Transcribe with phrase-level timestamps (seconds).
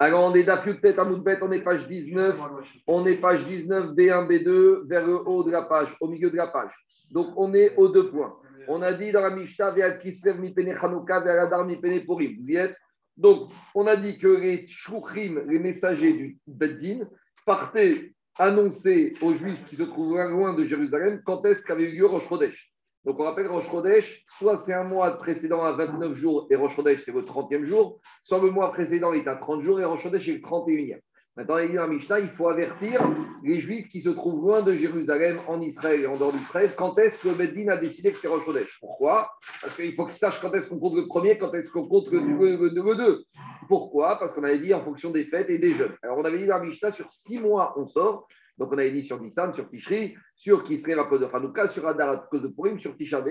[0.00, 2.38] Alors, on est d'Afiutet à Moudbet, on est page 19.
[2.86, 6.36] On est page 19, B1, B2, vers le haut de la page, au milieu de
[6.36, 6.72] la page.
[7.10, 8.36] Donc, on est aux deux points.
[8.68, 12.36] On a dit dans la Mishnah, Ve'al Kislev mipene Chanukah, Ve'al Adar mipene Purim.
[12.38, 12.76] Vous y êtes?
[13.16, 17.08] Donc, on a dit que les shouchim, les messagers du Beddin,
[17.44, 22.06] partaient annoncer aux Juifs qui se trouvent loin de Jérusalem quand est-ce qu'avait eu lieu
[22.06, 22.67] Rosh.
[23.08, 26.76] Donc on rappelle Rosh Chodesh, soit c'est un mois précédent à 29 jours et Rosh
[26.76, 30.02] Chodesh c'est votre 30e jour, soit le mois précédent est à 30 jours et Rosh
[30.02, 31.00] Chodesh est le 31e.
[31.34, 33.00] Maintenant, il y a un Mishnah, il faut avertir
[33.42, 36.98] les Juifs qui se trouvent loin de Jérusalem, en Israël et en dehors d'Israël, quand
[36.98, 38.76] est-ce que le Beddin a décidé que c'était Rosh Chodesh?
[38.78, 39.30] Pourquoi?
[39.62, 42.10] Parce qu'il faut qu'ils sachent quand est-ce qu'on compte le premier, quand est-ce qu'on compte
[42.10, 43.24] le, le, le, deux.
[43.68, 44.18] Pourquoi?
[44.18, 45.96] Parce qu'on avait dit en fonction des fêtes et des jeûnes.
[46.02, 48.28] Alors, on avait dit dans Mishnah, sur six mois, on sort.
[48.58, 51.86] Donc, on avait dit sur Nissan, sur Tishri, sur Kislev à cause de Hanouka, sur
[51.86, 53.22] Adar à cause de Purim, sur Tisha.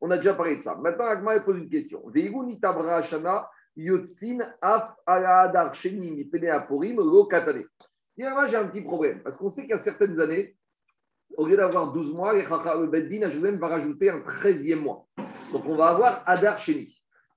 [0.00, 0.76] On a déjà parlé de ça.
[0.76, 2.00] Maintenant, Agma pose une question.
[2.08, 7.64] Veigu nitabra shana yotzin af Adar sheni mipene Purim lo katane.
[8.16, 9.20] j'ai un petit problème.
[9.22, 10.56] Parce qu'on sait a certaines années,
[11.36, 15.06] au lieu d'avoir 12 mois, le Beddin à va rajouter un 13e mois.
[15.52, 16.96] Donc, on va avoir Adar Sheni.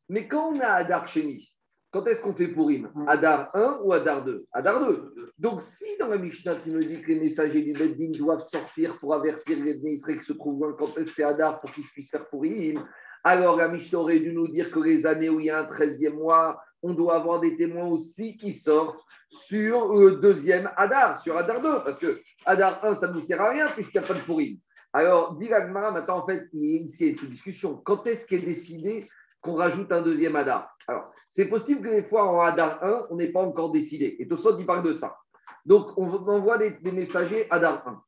[0.09, 1.50] Mais quand on a Adar Sheni,
[1.91, 5.13] quand est-ce qu'on fait Purim Adar 1 ou Adar 2 Adar 2.
[5.37, 8.97] Donc, si dans la Mishnah, tu me dis que les messagers du Beddin doivent sortir
[8.97, 12.11] pour avertir les Israéliens qui se trouvent loin, quand est-ce c'est Adar pour qu'ils puissent
[12.11, 12.83] faire Purim
[13.23, 15.65] alors la Mishnah aurait dû nous dire que les années où il y a un
[15.65, 21.37] 13e mois, on doit avoir des témoins aussi qui sortent sur le deuxième Adar, sur
[21.37, 24.07] Adar 2, parce que Adar 1, ça ne nous sert à rien puisqu'il n'y a
[24.07, 24.57] pas de Purim.
[24.93, 27.77] Alors, dit maintenant, en fait, il y a une discussion.
[27.85, 29.07] Quand est-ce qu'est décidé
[29.41, 30.75] qu'on rajoute un deuxième Adar.
[30.87, 34.15] Alors, c'est possible que des fois, en Adar 1, on n'ait pas encore décidé.
[34.19, 35.17] Et Tosot, il parle de ça.
[35.65, 38.03] Donc, on envoie des, messagers Adar 1.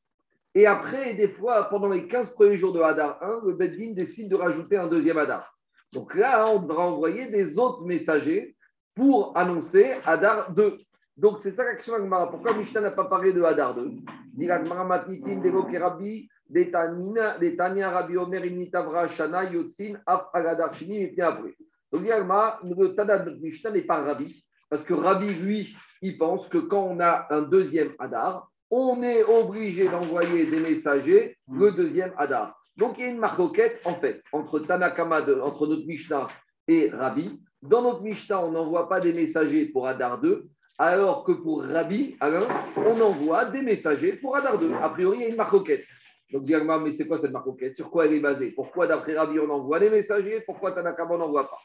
[0.55, 4.29] Et après, des fois, pendant les 15 premiers jours de Hadar 1, le Beddin décide
[4.29, 5.57] de rajouter un deuxième Hadar.
[5.91, 8.55] Donc là, on devra envoyer des autres messagers
[8.95, 10.79] pour annoncer Hadar 2.
[11.15, 12.29] Donc c'est ça l'action Agmara.
[12.29, 13.91] Pourquoi Mishnah n'a pas parlé de Hadar 2
[14.33, 15.41] Dit Agmara Matitin
[15.79, 18.43] Rabbi Betania Rabbi Omer
[19.09, 21.55] Shana Yotzin Af Agadar Shini et après.
[21.91, 24.43] Donc Agmara, le Tana de Mishnah n'est pas Rabbi.
[24.69, 29.23] Parce que Rabbi, lui, il pense que quand on a un deuxième Hadar, on est
[29.23, 32.59] obligé d'envoyer des messagers le deuxième Hadar.
[32.75, 36.27] Donc il y a une marcoquette, en fait, entre Tanakama, entre notre Mishnah
[36.67, 37.39] et Rabbi.
[37.61, 40.47] Dans notre Mishnah, on n'envoie pas des messagers pour Hadar 2,
[40.77, 42.47] alors que pour Rabbi, Alain,
[42.77, 44.73] on envoie des messagers pour Hadar 2.
[44.81, 45.85] A priori, il y a une marcoquette.
[46.31, 48.51] Donc, mais c'est quoi cette marcoquette Sur quoi elle est basée?
[48.51, 50.41] Pourquoi, d'après Rabbi, on envoie des messagers?
[50.45, 51.59] Pourquoi Tanakama, on n'envoie pas?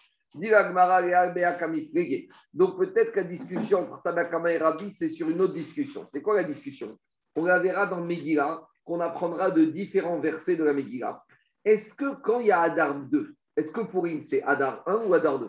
[2.53, 6.05] Donc peut-être que la discussion entre Tanakama et Rabbi, c'est sur une autre discussion.
[6.07, 6.99] C'est quoi la discussion?
[7.35, 11.23] On la verra dans Megillah, qu'on apprendra de différents versets de la Megillah.
[11.65, 15.07] Est-ce que quand il y a Adar 2, est-ce que pour lui c'est Adar 1
[15.07, 15.49] ou Adar 2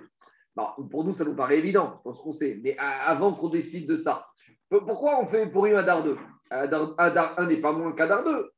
[0.55, 2.59] Pour nous, ça nous paraît évident, dans ce qu'on sait.
[2.63, 4.25] Mais avant qu'on décide de ça,
[4.69, 6.17] pourquoi on fait pour lui Adar 2
[6.51, 8.51] Adar, 1 n'est pas moins qu'Adar 2.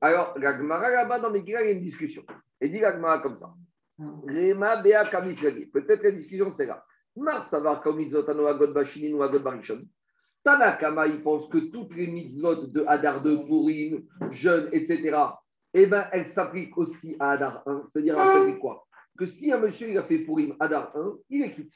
[0.00, 2.22] Alors, la Gemara là-bas dans Megillah, il y a une discussion.
[2.60, 3.54] Et dit la Gemara comme ça.
[3.96, 6.84] Peut-être la discussion, c'est là.
[7.16, 9.82] Mar savoir comme mitzvot agod bashinin ou agod barishon.
[10.42, 15.16] Tanakama, il pense que toutes les mitzvot de Hadar 2, Purim, jeûne, etc.,
[15.72, 17.84] eh ben, elles s'appliquent aussi à Hadar 1.
[17.88, 18.84] C'est-à-dire, ça fait quoi?
[19.18, 21.72] Que si un monsieur il a fait Purim Hadar 1, il est quitte.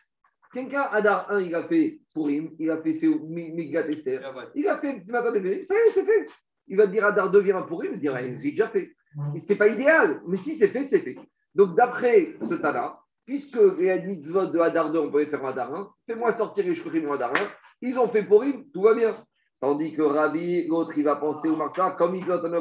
[0.53, 4.79] Quelqu'un, Hadar 1, il a fait Purim, il a fait ses Migat Esther, il a
[4.79, 6.27] fait ça y est, c'est fait.
[6.67, 8.93] Il va dire Hadar 2 vient Purim, il dira, j'ai déjà fait.
[9.39, 11.17] C'est pas idéal, mais si c'est fait, c'est fait.
[11.55, 15.91] Donc, d'après ce Tana, puisque les mitzvot de Hadar 2, on pouvait faire Hadar 1,
[16.07, 17.35] fais-moi sortir les Shkurim Hadar 1.
[17.83, 19.25] Ils ont fait Purim, tout va bien.
[19.61, 22.53] Tandis que Rabbi, l'autre, il va penser au Marsa, comme ils ont en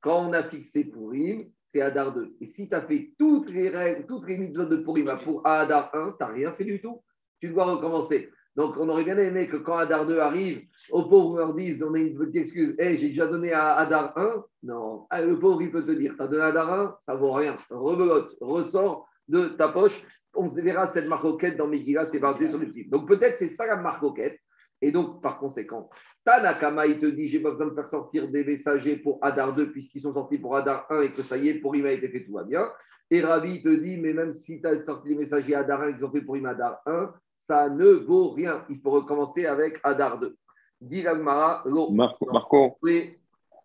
[0.00, 2.36] Quand on a fixé Purim, c'est Hadar 2.
[2.40, 5.90] Et si tu as fait toutes les règles, toutes les mitzvot de Purim pour Hadar
[5.94, 7.02] 1, tu n'as rien fait du tout.
[7.40, 8.30] Tu dois recommencer.
[8.54, 11.94] Donc, on aurait bien aimé que quand Hadar 2 arrive, aux pauvres leur disent on
[11.94, 14.44] a une petite excuse, hey, j'ai déjà donné à Hadar 1.
[14.64, 17.14] Non, ah, le pauvre, il peut te dire tu as donné à Hadar 1, ça
[17.16, 17.56] vaut rien.
[17.70, 20.04] Rebelote, ressort de ta poche.
[20.34, 22.86] On verra cette marcoquette dans Megillah, c'est basé sur le petit.
[22.88, 24.38] Donc, peut-être c'est ça la marcoquette.
[24.84, 25.88] Et donc, par conséquent,
[26.24, 29.70] Tanakama, il te dit j'ai pas besoin de faire sortir des messagers pour Hadar 2
[29.70, 32.08] puisqu'ils sont sortis pour Hadar 1 et que ça y est, pour il a été
[32.08, 32.68] fait, tout va bien.
[33.10, 36.04] Et Ravi te dit mais même si tu as sorti les messagers Hadar 1 qu'ils
[36.04, 38.64] ont fait pour Hadar 1, ça ne vaut rien.
[38.68, 40.36] Il faut recommencer avec Adar 2.
[40.80, 41.92] Dit Marco,
[42.32, 42.78] Marco,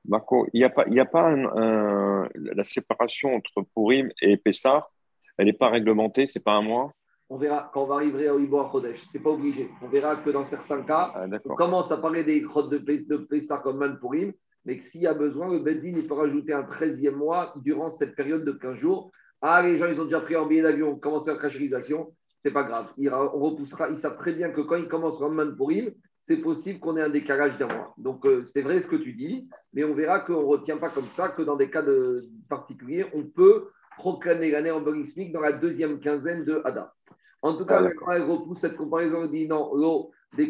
[0.05, 4.87] Marco, il n'y a pas, y a pas la séparation entre Purim et Pessah,
[5.37, 6.93] elle n'est pas réglementée, c'est pas un mois?
[7.29, 9.05] On verra quand on va arriver au Ibo Chodesh.
[9.07, 9.69] Ce n'est pas obligé.
[9.81, 13.57] On verra que dans certains cas, ah, on commence à parler des grottes de, Pessah
[13.57, 14.33] comme Man Purim,
[14.65, 17.91] mais que s'il y a besoin, le Beddin il peut rajouter un 13e mois durant
[17.91, 19.11] cette période de 15 jours.
[19.41, 22.63] Ah, les gens, ils ont déjà pris un billet d'avion, commencé la cachérisation c'est pas
[22.63, 22.91] grave.
[22.97, 23.89] Il, on repoussera.
[23.89, 25.91] Ils savent très bien que quand il commence Ramman Purim,
[26.21, 27.93] c'est possible qu'on ait un décalage d'un mois.
[27.97, 30.89] Donc, euh, c'est vrai ce que tu dis, mais on verra qu'on ne retient pas
[30.89, 35.41] comme ça, que dans des cas de, particuliers, on peut proclamer l'année en Borismique dans
[35.41, 36.95] la deuxième quinzaine de Hadar.
[37.41, 40.45] En tout cas, quand elle repousse cette comparaison, elle dit non, non, non,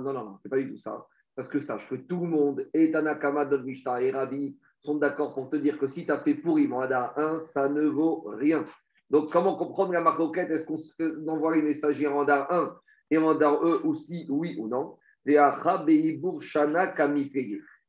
[0.00, 1.06] non, non, c'est pas du tout ça.
[1.34, 5.48] Parce que sache que tout le monde, et Tanakama, Mishta et Rabbi, sont d'accord pour
[5.48, 8.64] te dire que si tu as fait pourri en Hadar 1, ça ne vaut rien.
[9.10, 12.76] Donc, comment comprendre la maroquette Est-ce qu'on envoie les messagers en Hadar 1
[13.10, 14.96] et en Hadar E aussi, oui ou non?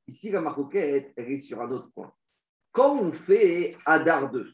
[0.07, 2.13] Ici, la maroquette, elle est sur un autre point.
[2.73, 4.47] Quand on fait Hadar 2,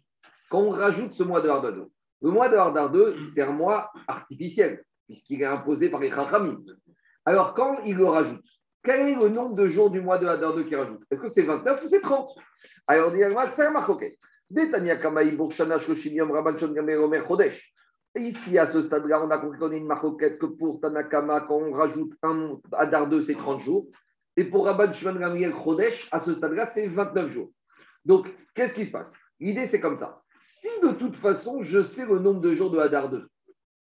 [0.49, 1.85] quand on rajoute ce mois de Hadar 2,
[2.21, 6.61] le mois de Hadar 2, c'est un mois artificiel, puisqu'il est imposé par les Chachamim.
[7.23, 8.43] Alors, quand il le rajoute,
[8.83, 11.01] quel est le nombre de jours du mois de Hadar 2 qui rajoute?
[11.09, 12.29] Est-ce que c'est 29 ou c'est 30
[12.87, 13.23] Alors, on dit,
[13.55, 14.19] c'est un marcoquet.
[18.17, 21.55] Ici, à ce stade-là, on a compris qu'on est une marcoquette que pour Tanakama, quand
[21.55, 23.87] on rajoute un Hadar 2, c'est 30 jours.
[24.35, 27.51] Et pour Rabban Shimon Gamriel Chodesh, à ce stade-là, c'est 29 jours.
[28.05, 29.13] Donc, qu'est-ce qui se passe?
[29.39, 30.21] L'idée, c'est comme ça.
[30.41, 33.27] Si de toute façon, je sais le nombre de jours de Hadar 2,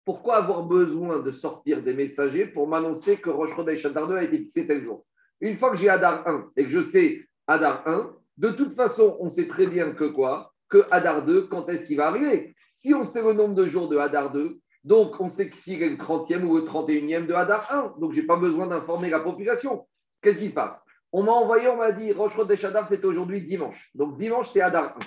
[0.05, 4.23] pourquoi avoir besoin de sortir des messagers pour m'annoncer que Rosh Chodesh Hadar 2 a
[4.23, 5.05] été fixé tel jour?
[5.41, 9.17] Une fois que j'ai Hadar 1 et que je sais Hadar 1, de toute façon,
[9.19, 10.53] on sait très bien que quoi?
[10.69, 12.55] Que Hadar 2, quand est-ce qu'il va arriver?
[12.69, 15.83] Si on sait le nombre de jours de Hadar 2, donc on sait que s'il
[15.83, 19.09] est le 30e ou le 31e de Hadar 1, donc je n'ai pas besoin d'informer
[19.09, 19.85] la population.
[20.21, 20.81] Qu'est-ce qui se passe?
[21.11, 23.89] On m'a envoyé, on m'a dit Rosh Hadar, c'est aujourd'hui dimanche.
[23.95, 24.99] Donc dimanche, c'est Hadar 1.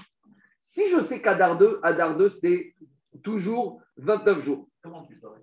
[0.60, 2.74] Si je sais qu'Hadar 2, Hadar 2, c'est
[3.22, 4.68] toujours 29 jours.
[4.82, 5.40] Comment tu saurais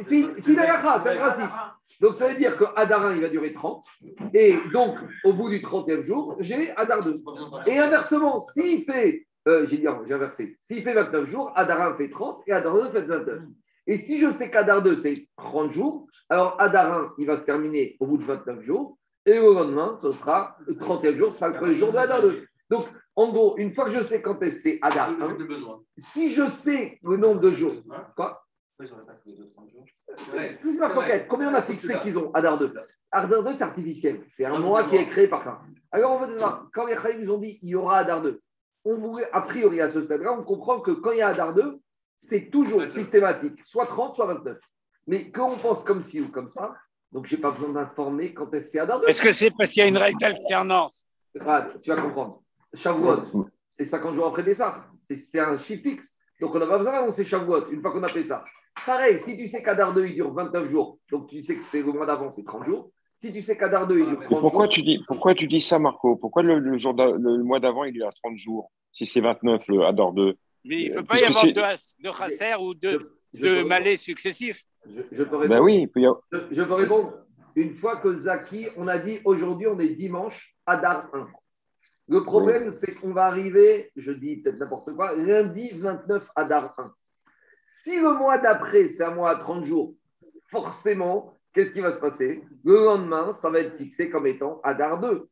[0.00, 1.50] si, si c'est un principe.
[2.00, 3.84] Donc ça veut dire que Hadar 1, il va durer 30.
[4.34, 7.22] Et donc, au bout du 30e jour, j'ai Hadar 2.
[7.66, 11.96] Et inversement, s'il fait, euh, j'ai dit, j'ai inversé, s'il fait 29 jours, Hadar 1
[11.96, 13.42] fait 30 et Hadar 2 fait 29.
[13.86, 17.44] Et si je sais qu'Hadar 2, c'est 30 jours, alors Hadar 1, il va se
[17.44, 18.98] terminer au bout de 29 jours.
[19.26, 22.22] Et le lendemain, ce sera le 30e jour, ce sera le premier jour de Hadar
[22.22, 22.46] 2.
[22.70, 22.84] Donc,
[23.16, 25.36] en gros, une fois que je sais quand est-ce c'est Hadar 1,
[25.96, 27.74] si je sais le nombre de jours,
[28.14, 28.46] quoi
[30.16, 31.28] c'est ma coquette.
[31.28, 32.72] Combien on a fixé qu'ils ont Hadar 2
[33.10, 34.22] Hadar 2, c'est artificiel.
[34.30, 35.60] C'est un mois qui est créé par ça.
[35.90, 38.40] Alors, on va dire, quand les Khaïm nous ont dit il y aura Hadar 2,
[38.84, 41.54] on voulait, a priori, à ce stade-là, on comprend que quand il y a Hadar
[41.54, 41.80] 2,
[42.18, 44.58] c'est toujours systématique, soit 30, soit 29.
[45.06, 46.74] Mais quand on pense comme ci ou comme ça,
[47.16, 49.08] donc je n'ai pas besoin d'informer quand est-ce c'est Hadar 2.
[49.08, 51.06] Est-ce que c'est parce qu'il y a une règle d'alternance?
[51.32, 52.42] Tu vas comprendre.
[52.74, 54.84] Shavuot, c'est 50 jours après ça.
[55.02, 56.14] C'est un chiffre fixe.
[56.42, 58.44] Donc on n'a pas besoin d'annoncer Shavuot une fois qu'on a fait ça.
[58.84, 61.80] Pareil, si tu sais qu'Adar 2, il dure 29 jours, donc tu sais que c'est
[61.80, 62.90] le mois d'avant, c'est 30 jours.
[63.16, 64.74] Si tu sais qu'Adar 2, il dure 30 pourquoi jours.
[64.74, 66.16] Tu dis, pourquoi tu dis ça, Marco?
[66.16, 70.12] Pourquoi le, le, mois d'avant, il est à 30 jours Si c'est 29, le Adar
[70.12, 70.36] 2
[70.66, 74.64] Mais il ne peut pas y avoir de, de ou de, de malais successifs.
[74.88, 75.48] Je, peux répondre.
[75.48, 75.88] Ben oui,
[76.50, 77.12] je, peux répondre.
[77.54, 81.28] Une fois que Zaki, on a dit aujourd'hui, on est dimanche, Adar 1.
[82.08, 86.92] Le problème, c'est qu'on va arriver, je dis peut-être n'importe quoi, lundi 29 Adar 1.
[87.62, 89.94] Si le mois d'après, c'est un mois à 30 jours,
[90.50, 92.44] forcément, qu'est-ce qui va se passer?
[92.64, 95.28] Le lendemain, ça va être fixé comme étant Adar 2.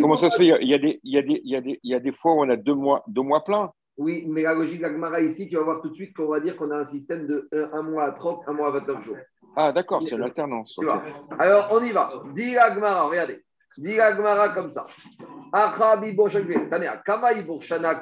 [0.00, 0.46] comment ça se fait?
[0.46, 2.00] Il y, a des, il, y a des, il, y a des, il y a
[2.00, 3.72] des fois où on a deux mois, deux mois pleins.
[4.00, 6.56] Oui, mais la logique d'Agmara ici, tu vas voir tout de suite qu'on va dire
[6.56, 9.18] qu'on a un système de un, mois à 30, un mois à 29 jours.
[9.54, 10.74] Ah, d'accord, c'est l'alternance.
[11.38, 12.10] Alors, on y va.
[12.34, 13.44] Dis Agmara, regardez.
[13.76, 14.86] Dis Agmara comme ça.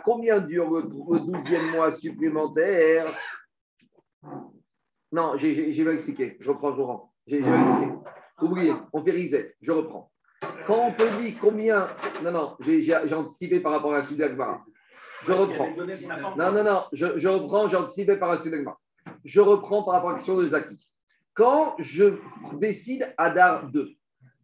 [0.04, 3.06] Combien dure le 12e mois supplémentaire?
[5.10, 6.36] Non, j'ai mal expliqué.
[6.38, 7.12] Je reprends, je reprends.
[7.26, 7.92] J'ai mal expliqué.
[8.40, 9.52] Oubliez, on fait reset.
[9.60, 10.12] Je reprends.
[10.64, 11.88] Quand on te dit combien.
[12.22, 14.20] Non, non, j'ai anticipé par rapport à la suite
[15.24, 15.70] Je reprends.
[16.36, 18.36] Non, non, non, je, je reprends, j'ai anticipé par
[19.24, 20.78] Je reprends par rapport à la question de Zaki.
[21.34, 22.18] Quand je
[22.54, 23.90] décide Adar 2,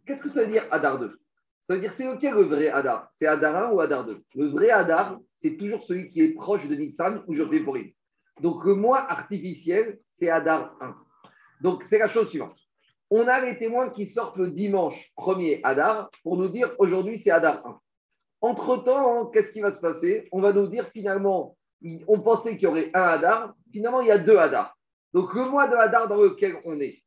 [0.06, 1.18] qu'est-ce que ça veut dire Adar 2
[1.64, 4.46] ça veut dire, c'est lequel le vrai Hadar C'est Hadar 1 ou Hadar 2 Le
[4.48, 7.96] vrai Hadar, c'est toujours celui qui est proche de Nissan où je fais pour lui.
[8.42, 10.94] Donc, le mois artificiel, c'est Hadar 1.
[11.62, 12.54] Donc, c'est la chose suivante.
[13.08, 17.30] On a les témoins qui sortent le dimanche 1er Hadar pour nous dire aujourd'hui, c'est
[17.30, 17.80] Hadar 1.
[18.44, 20.28] Entre-temps, qu'est-ce qui va se passer?
[20.30, 21.56] On va nous dire finalement,
[22.06, 24.76] on pensait qu'il y aurait un Hadar, finalement, il y a deux Hadar.
[25.14, 27.02] Donc, le mois de Hadar dans lequel on est,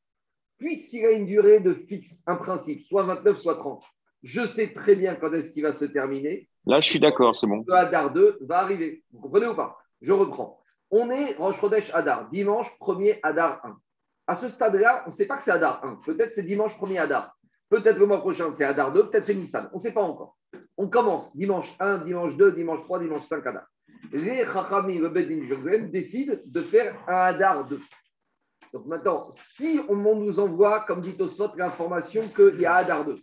[0.58, 3.84] puisqu'il a une durée de fixe, un principe, soit 29, soit 30,
[4.24, 6.50] je sais très bien quand est-ce qu'il va se terminer.
[6.66, 7.64] Là, je suis d'accord, c'est bon.
[7.68, 9.04] Le Hadar 2 va arriver.
[9.12, 9.78] Vous comprenez ou pas?
[10.02, 10.60] Je reprends.
[10.90, 13.78] On est Rosh Chodesh Hadar, dimanche 1er Hadar 1.
[14.26, 16.00] À ce stade-là, on ne sait pas que c'est Hadar 1.
[16.04, 17.38] Peut-être c'est dimanche 1er Hadar.
[17.70, 19.10] Peut-être le mois prochain, c'est Hadar 2.
[19.10, 19.70] Peut-être c'est Nissan.
[19.72, 20.36] On ne sait pas encore.
[20.78, 23.68] On commence dimanche 1, dimanche 2, dimanche 3, dimanche 5 Hadar.
[24.12, 27.80] les Chachami, le Bedin Jérusalem, décident de faire un Hadar 2.
[28.74, 33.20] Donc maintenant, si on nous envoie, comme dit Oswald, l'information qu'il y a Hadar 2,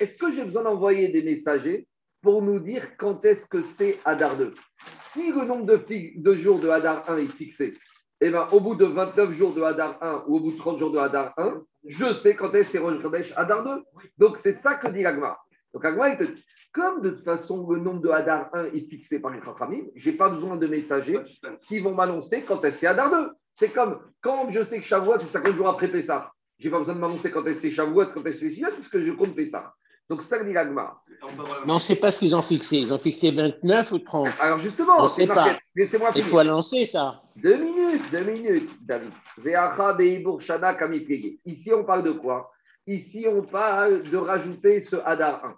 [0.00, 1.86] est-ce que j'ai besoin d'envoyer des messagers
[2.22, 4.54] pour nous dire quand est-ce que c'est Hadar 2
[4.94, 7.74] Si le nombre de, jours de Hadar 1 est fixé,
[8.20, 10.78] eh ben, au bout de 29 jours de Hadar 1 ou au bout de 30
[10.78, 13.82] jours de Hadar 1, je sais quand est-ce que c'est Rosh Hadar 2.
[14.18, 15.38] Donc c'est ça que dit Agma.
[15.72, 18.88] Donc Agma, il te dit, comme de toute façon le nombre de Hadar 1 est
[18.88, 21.20] fixé par les Chachamim, je n'ai pas besoin de messagers
[21.66, 23.30] qui vont m'annoncer quand est-ce que c'est Hadar 2.
[23.54, 26.32] C'est comme quand je sais que Shavuot, c'est 50 jours après Pessah.
[26.58, 28.70] Je n'ai pas besoin de m'annoncer quand est-ce que Shavuot, quand est-ce que c'est Sinat,
[28.70, 29.74] puisque je compte Pessah.
[30.10, 31.00] Donc, ça dit l'agma.
[31.64, 32.78] Mais on ne sait pas ce qu'ils ont fixé.
[32.78, 34.28] Ils ont fixé 29 ou 30.
[34.40, 35.56] Alors, justement, c'est pas.
[35.76, 37.22] Laissez-moi Il faut annoncer ça.
[37.36, 39.12] Deux minutes, deux minutes, David.
[41.46, 42.50] Ici, on parle de quoi?
[42.88, 45.56] Ici, on parle de rajouter ce Hadar 1.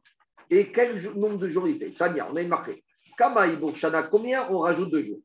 [0.51, 2.85] Et quel nombre de jours il fait Tania, on a une marqué.
[3.17, 5.21] Kama Shana, combien on rajoute de jours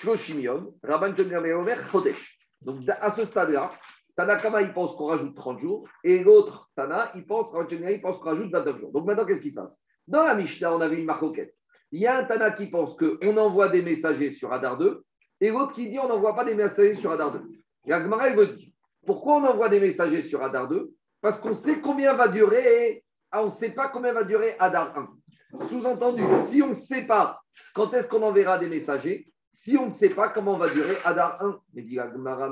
[0.00, 0.40] Shloshim
[0.82, 1.14] Rabban
[1.90, 2.38] Chodesh.
[2.62, 3.72] Donc, à ce stade-là,
[4.16, 8.80] Tanakama, il pense qu'on rajoute 30 jours, et l'autre, Tana, il pense, qu'on rajoute 29
[8.80, 8.92] jours.
[8.92, 11.54] Donc maintenant, qu'est-ce qui se passe Dans la Mishnah, on avait une marcoquette.
[11.90, 15.02] Il y a un Tana qui pense qu'on envoie des messagers sur Adar 2,
[15.40, 17.42] et l'autre qui dit on n'envoie pas des messagers sur Adar 2.
[17.86, 18.68] Et Agmara, il veut dire
[19.04, 23.42] pourquoi on envoie des messagers sur Adar 2 Parce qu'on sait combien va durer, ah,
[23.42, 25.66] on ne sait pas combien va durer Adar 1.
[25.66, 27.40] Sous-entendu, si on ne sait pas
[27.74, 30.96] quand est-ce qu'on enverra des messagers, si on ne sait pas comment on va durer
[31.04, 31.98] Adar 1, mais dit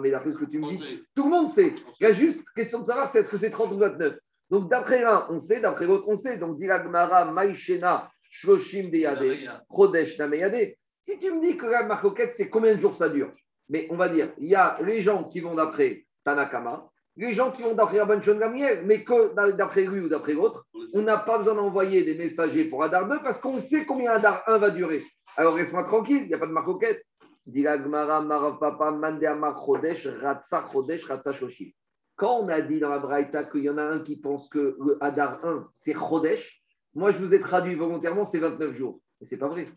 [0.01, 1.73] mais d'après ce que tu me dis, tout le monde sait.
[2.01, 4.19] Il y a juste question de savoir c'est est-ce que c'est 30 ou 29.
[4.51, 6.37] Donc d'après l'un, on sait, d'après l'autre, on sait.
[6.39, 10.75] Donc dit Gmara, Maïchena, Shloshim Deyade, Chodesh Nameyade.
[11.01, 13.33] Si tu me dis que la marcoquette, c'est combien de jours ça dure?
[13.69, 17.51] Mais on va dire, il y a les gens qui vont d'après Tanakama, les gens
[17.51, 21.37] qui vont d'après Rabban Gamriel, mais que d'après lui ou d'après l'autre, on n'a pas
[21.37, 25.03] besoin d'envoyer des messagers pour Adar 2 parce qu'on sait combien Adar 1 va durer.
[25.37, 27.05] Alors reste-moi tranquille, il n'y a pas de marcoquette.
[32.17, 34.77] Quand on a dit dans la Braïta qu'il y en a un qui pense que
[34.81, 36.63] le Hadar 1, c'est Chodesh,
[36.95, 38.99] moi je vous ai traduit volontairement, c'est 29 jours.
[39.21, 39.69] Mais ce n'est pas vrai.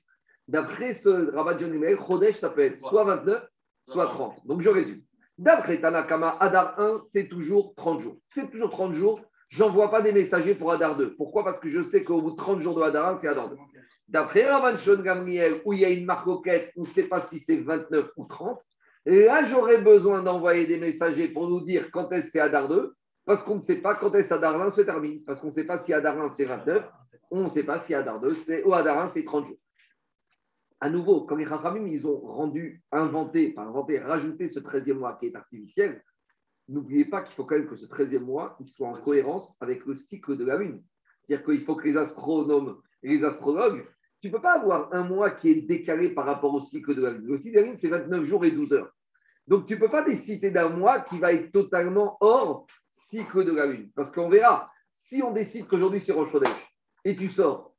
[0.48, 3.44] D'après ce Rabat John Chodesh, ça peut être soit 29,
[3.90, 4.48] soit 30.
[4.48, 5.02] Donc je résume.
[5.38, 8.18] D'après Tanakama, Hadar 1, c'est toujours 30 jours.
[8.28, 9.22] C'est toujours 30 jours.
[9.50, 11.16] J'envoie pas des messagers pour Hadar 2.
[11.16, 11.44] Pourquoi?
[11.44, 13.56] Parce que je sais qu'au bout de 30 jours de Hadar 1, c'est Hadar 2.
[14.08, 17.40] D'après Ravan Shon Gamriel, où il y a une marcoquette, on ne sait pas si
[17.40, 18.60] c'est 29 ou 30,
[19.06, 22.94] et là, j'aurais besoin d'envoyer des messagers pour nous dire quand est-ce c'est Hadar 2,
[23.26, 25.66] parce qu'on ne sait pas quand est-ce Hadar 1 se termine, parce qu'on ne sait
[25.66, 26.84] pas si Hadar 1 c'est 29,
[27.32, 29.58] on ne sait pas si Hadar 2 c'est, ou Hadar 1 c'est 30 jours.
[30.84, 35.16] À nouveau, quand les Rachamim, ils ont rendu, inventé, pas inventé, rajouté ce 13e mois
[35.18, 36.04] qui est artificiel,
[36.68, 39.86] n'oubliez pas qu'il faut quand même que ce 13e mois, il soit en cohérence avec
[39.86, 40.84] le cycle de la Lune.
[41.22, 43.88] C'est-à-dire qu'il faut que les astronomes et les astrologues,
[44.22, 47.02] tu ne peux pas avoir un mois qui est décalé par rapport au cycle de
[47.02, 47.28] la Lune.
[47.28, 48.92] Le cycle de la Lune, c'est 29 jours et 12 heures.
[49.48, 53.54] Donc, tu ne peux pas décider d'un mois qui va être totalement hors cycle de
[53.54, 53.90] la Lune.
[53.96, 56.36] Parce qu'on verra, si on décide qu'aujourd'hui c'est Rosh
[57.06, 57.73] et tu sors,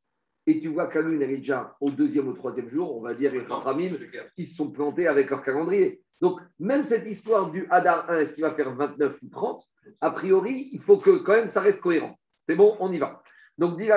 [0.47, 3.33] et tu vois la Lune est déjà au deuxième ou troisième jour, on va dire,
[3.33, 3.97] les Ramim,
[4.37, 6.03] ils se sont plantés avec leur calendrier.
[6.21, 9.63] Donc, même cette histoire du Hadar 1, est-ce qu'il va faire 29 ou 30
[10.01, 12.19] A priori, il faut que quand même ça reste cohérent.
[12.47, 13.23] C'est bon, on y va.
[13.59, 13.91] Donc, dit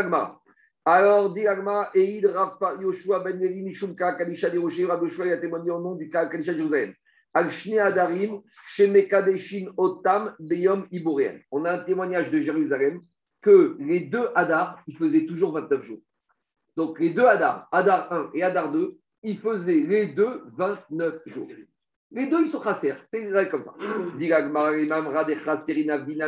[0.90, 5.38] alors, dit Agma, Eid Rafa Yoshua Ben Levi Mishum Ka Kadisha de Rocher, Rabbi a
[5.38, 6.94] témoigné au nom du Ka Kadisha de Jérusalem.
[7.34, 11.42] Al Shne Adarim, Shemekadeshin Otam Beyom Iboréen.
[11.52, 13.02] On a un témoignage de Jérusalem
[13.42, 16.00] que les deux Hadar, ils faisaient toujours 29 jours.
[16.78, 21.48] Donc, les deux Hadar, Hadar 1 et Hadar 2, ils faisaient les deux 29 jours.
[22.12, 22.94] Les deux, ils sont chasser.
[23.12, 23.74] C'est comme ça.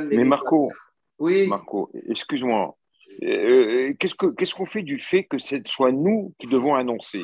[0.09, 0.71] Mais Marco,
[1.19, 1.45] oui.
[1.47, 2.75] Marco, excuse-moi.
[3.21, 7.23] Euh, qu'est-ce qu'on fait du fait que ce soit nous qui devons annoncer?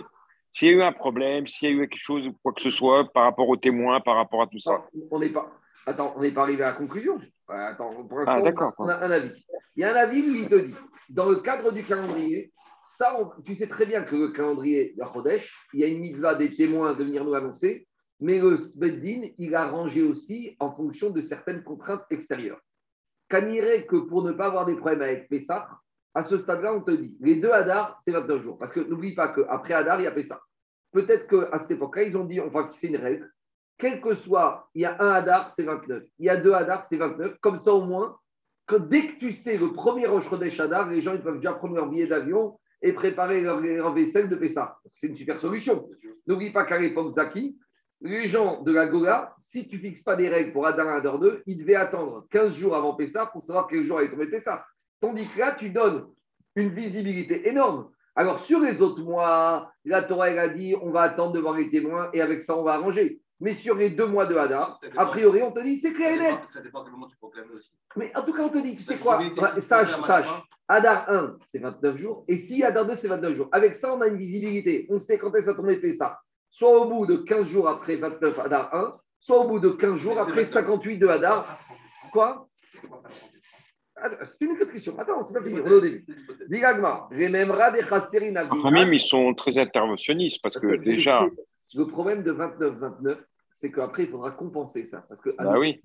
[0.52, 2.70] S'il y a eu un problème, s'il y a eu quelque chose, quoi que ce
[2.70, 4.86] soit, par rapport aux témoins, par rapport à tout ça.
[5.10, 5.52] on n'est pas.
[5.88, 7.20] Attends, on n'est pas arrivé à la conclusion.
[7.48, 8.40] Attends, pour ah,
[8.78, 9.32] on, a un avis.
[9.76, 10.76] Il y a un avis, lui, il te dit,
[11.10, 12.52] dans le cadre du calendrier,
[12.86, 16.36] ça, tu sais très bien que le calendrier de Chodesh, il y a une mitzvah
[16.36, 17.88] des témoins de venir nous annoncer,
[18.20, 22.62] mais le Sbeddin, il a rangé aussi en fonction de certaines contraintes extérieures.
[23.32, 25.68] irait que pour ne pas avoir des problèmes avec Pessah,
[26.14, 28.58] à ce stade-là, on te dit, les deux Hadar, c'est 29 jours.
[28.58, 30.42] Parce que n'oublie pas qu'après Hadar, il y a ça.
[30.94, 33.30] Peut-être qu'à cette époque-là, ils ont dit, enfin, c'est une règle.
[33.78, 36.04] Quel que soit, il y a un Hadar, c'est 29.
[36.20, 37.38] Il y a deux Hadar, c'est 29.
[37.42, 38.18] Comme ça, au moins,
[38.66, 41.54] que dès que tu sais le premier Rosh Chodesh Hadar, les gens ils peuvent déjà
[41.54, 44.78] prendre leur billet d'avion et préparer leur, vaisselle de Pessah.
[44.86, 45.90] C'est une super solution.
[46.28, 47.58] N'oublie pas qu'à l'époque Zaki,
[48.02, 51.20] les gens de la Gola, si tu fixes pas des règles pour Hadar 1, Hadar
[51.20, 54.66] 2, ils devaient attendre 15 jours avant Pessah pour savoir quel jour allait tomber Pessah.
[55.02, 56.08] Tandis que là, tu donnes
[56.56, 57.90] une visibilité énorme.
[58.16, 61.58] Alors, sur les autres mois, la Torah, elle a dit on va attendre de voir
[61.58, 63.22] les témoins et avec ça, on va arranger.
[63.40, 66.20] Mais sur les deux mois de Hadar, a priori, on te dit c'est clair et
[66.20, 66.40] net.
[66.48, 67.70] Ça dépend de moment tu proclames aussi.
[67.98, 69.22] Mais en tout cas, on te dit, tu sais quoi
[69.60, 70.28] Sache, sache.
[70.68, 72.26] Hadar 1, c'est 29 jours.
[72.28, 73.50] Et si Hadar 2, c'est 29 jours.
[73.52, 74.88] Avec ça, on a une visibilité.
[74.90, 76.20] On sait quand est-ce que tomber fait ça.
[76.50, 79.98] Soit au bout de 15 jours après 29 Hadar 1, soit au bout de 15
[79.98, 81.60] jours après 58 de Hadar.
[82.12, 82.48] Quoi
[84.26, 84.98] c'est une question.
[85.00, 85.60] Attends, c'est pas fini.
[85.62, 86.06] On est au début.
[86.50, 91.26] Digagma, les mêmes Enfin, même, ils sont très interventionnistes parce que déjà.
[91.74, 93.18] Le problème de 29-29,
[93.52, 95.06] c'est qu'après, il faudra compenser ça.
[95.08, 95.82] Parce que, bah oui.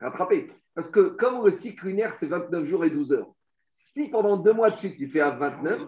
[0.00, 0.50] Rattraper.
[0.74, 3.32] Parce que comme le cycle lunaire, c'est 29 jours et 12 heures,
[3.74, 5.82] si pendant deux mois de suite, tu fais à 29,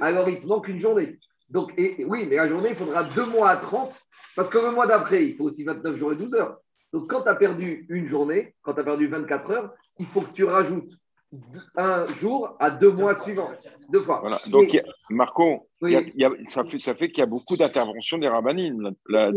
[0.00, 1.18] alors il te manque une journée.
[1.50, 4.00] Donc, et, oui, mais la journée, il faudra deux mois à 30,
[4.36, 6.58] parce que le mois d'après, il faut aussi 29 jours et 12 heures.
[6.92, 10.22] Donc, quand tu as perdu une journée, quand tu as perdu 24 heures, il faut
[10.22, 10.92] que tu rajoutes
[11.76, 13.50] un jour à deux mois suivants.
[13.90, 14.20] Deux fois.
[14.20, 14.38] Voilà.
[14.46, 14.80] Donc,
[15.10, 15.68] Marco,
[16.46, 19.30] ça fait, ça fait qu'il y a beaucoup d'interventions des rabbanines, la,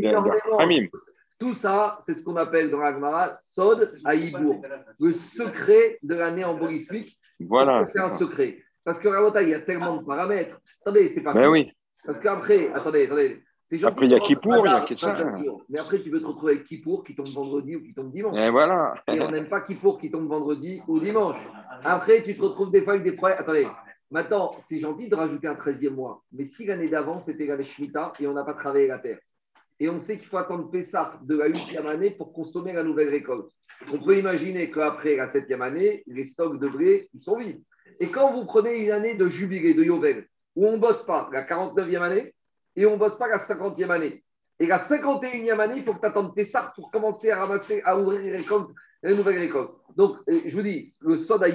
[1.39, 4.61] Tout ça, c'est ce qu'on appelle dans l'Agmara Sod Aïbour,
[4.99, 7.17] le secret de l'année embolismique.
[7.39, 7.87] Voilà.
[7.91, 8.59] C'est un secret?
[8.83, 10.59] Parce que il y a tellement de paramètres.
[10.81, 11.33] Attendez, c'est pas.
[11.33, 11.71] Mais ben oui.
[12.05, 13.43] Parce qu'après, attendez, attendez.
[13.83, 15.35] Après, il y a Kippour, il y a ça.
[15.69, 18.37] Mais après, tu veux te retrouver avec Kippour qui tombe vendredi ou qui tombe dimanche.
[18.37, 18.95] Et voilà.
[19.07, 21.37] Et on n'aime pas Kippour qui tombe vendredi ou dimanche.
[21.83, 23.39] Après, tu te retrouves des fois avec des problèmes.
[23.39, 23.67] Attendez,
[24.09, 26.21] maintenant, c'est gentil de rajouter un 13e mois.
[26.33, 29.19] Mais si l'année d'avant, c'était l'année Shemitah et on n'a pas travaillé la terre.
[29.79, 33.09] Et on sait qu'il faut attendre Pessah de la huitième année pour consommer la nouvelle
[33.09, 33.49] récolte.
[33.91, 37.61] On peut imaginer qu'après la septième année, les stocks de blé, ils sont vides.
[37.99, 41.29] Et quand vous prenez une année de jubilé, de Yovel, où on ne bosse pas,
[41.31, 42.33] la 49e année,
[42.75, 44.23] et on ne bosse pas la 50e année.
[44.59, 47.97] Et la 51e année, il faut que tu attendes Pessah pour commencer à ramasser, à
[47.97, 49.73] ouvrir les récoltes, les nouvelles récoltes.
[49.95, 51.47] Donc, euh, je vous dis, le Soda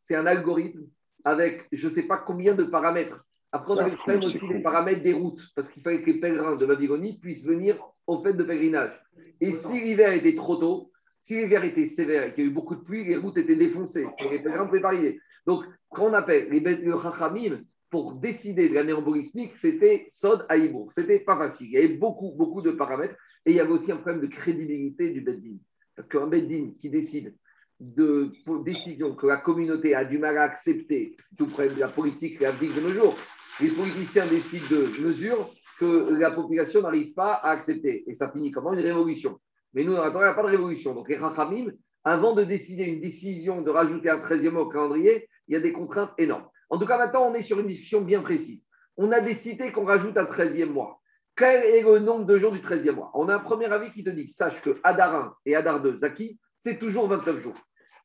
[0.00, 0.86] c'est un algorithme
[1.24, 3.24] avec je ne sais pas combien de paramètres.
[3.52, 6.66] Après, on avait aussi les paramètres des routes, parce qu'il fallait que les pèlerins de
[6.66, 8.98] Babylonie puissent venir au fait de pèlerinage.
[9.40, 10.90] Et si l'hiver était trop tôt,
[11.22, 13.56] si l'hiver était sévère et qu'il y a eu beaucoup de pluie, les routes étaient
[13.56, 15.20] défoncées et les pèlerins ne pouvaient pas arriver.
[15.46, 17.60] Donc, quand on appelle les le Chachamim,
[17.92, 20.90] pour décider de l'année embolismique, c'était Sod Aïbour.
[20.94, 21.66] C'était pas facile.
[21.66, 24.28] Il y avait beaucoup, beaucoup de paramètres et il y avait aussi un problème de
[24.28, 25.58] crédibilité du Beddin.
[25.94, 27.34] Parce qu'un Beddin qui décide
[27.78, 28.32] de
[28.64, 31.88] décisions que la communauté a du mal à accepter, c'est tout le problème de la
[31.88, 33.14] politique vie de nos jours.
[33.60, 38.04] Les politiciens décident de mesures que la population n'arrive pas à accepter.
[38.10, 38.72] Et ça finit comment?
[38.72, 39.38] Une révolution.
[39.74, 40.94] Mais nous, dans il n'y a pas de révolution.
[40.94, 41.72] Donc les Rachamim,
[42.04, 45.60] avant de décider une décision de rajouter un 13e mois au calendrier, il y a
[45.60, 46.48] des contraintes énormes.
[46.72, 48.66] En tout cas, maintenant, on est sur une discussion bien précise.
[48.96, 51.02] On a décidé qu'on rajoute un 13e mois.
[51.36, 53.10] Quel est le nombre de jours du 13e mois?
[53.12, 55.96] On a un premier avis qui te dit sache que Adar 1 et Adar 2,
[55.96, 57.58] Zaki, c'est toujours 29 jours.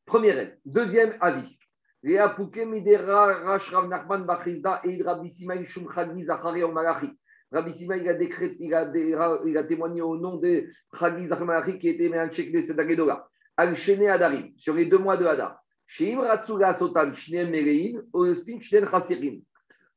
[0.05, 0.51] Premier avis.
[0.65, 1.57] Deuxième avis.
[7.49, 10.65] Rabbi il a, il, a, il a témoigné au nom de
[10.99, 13.29] Chagi Zachmarachi qui était Mehanchek de Sedagedola.
[13.55, 15.57] Al-Shene Adarim, sur les deux mois de Hadar.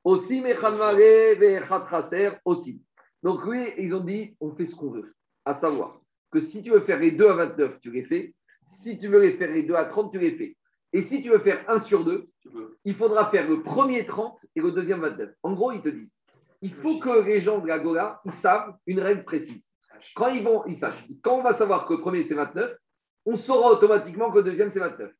[0.05, 0.31] Aussi.
[2.45, 2.83] Aussi.
[3.23, 5.15] Donc, oui, ils ont dit on fait ce qu'on veut.
[5.45, 6.01] À savoir
[6.31, 8.35] que si tu veux faire les deux à 29, tu les fais.
[8.65, 10.57] Si tu veux les faire les deux à 30, tu les fais.
[10.93, 12.29] Et si tu veux faire un sur deux,
[12.85, 15.31] il faudra faire le premier 30 et le deuxième 29.
[15.43, 16.17] En gros, ils te disent
[16.63, 19.67] il faut que les gens de la Gola ils savent une règle précise.
[20.15, 21.07] Quand ils vont, ils sachent.
[21.23, 22.75] Quand on va savoir que le premier c'est 29,
[23.27, 25.13] on saura automatiquement que le deuxième c'est 29.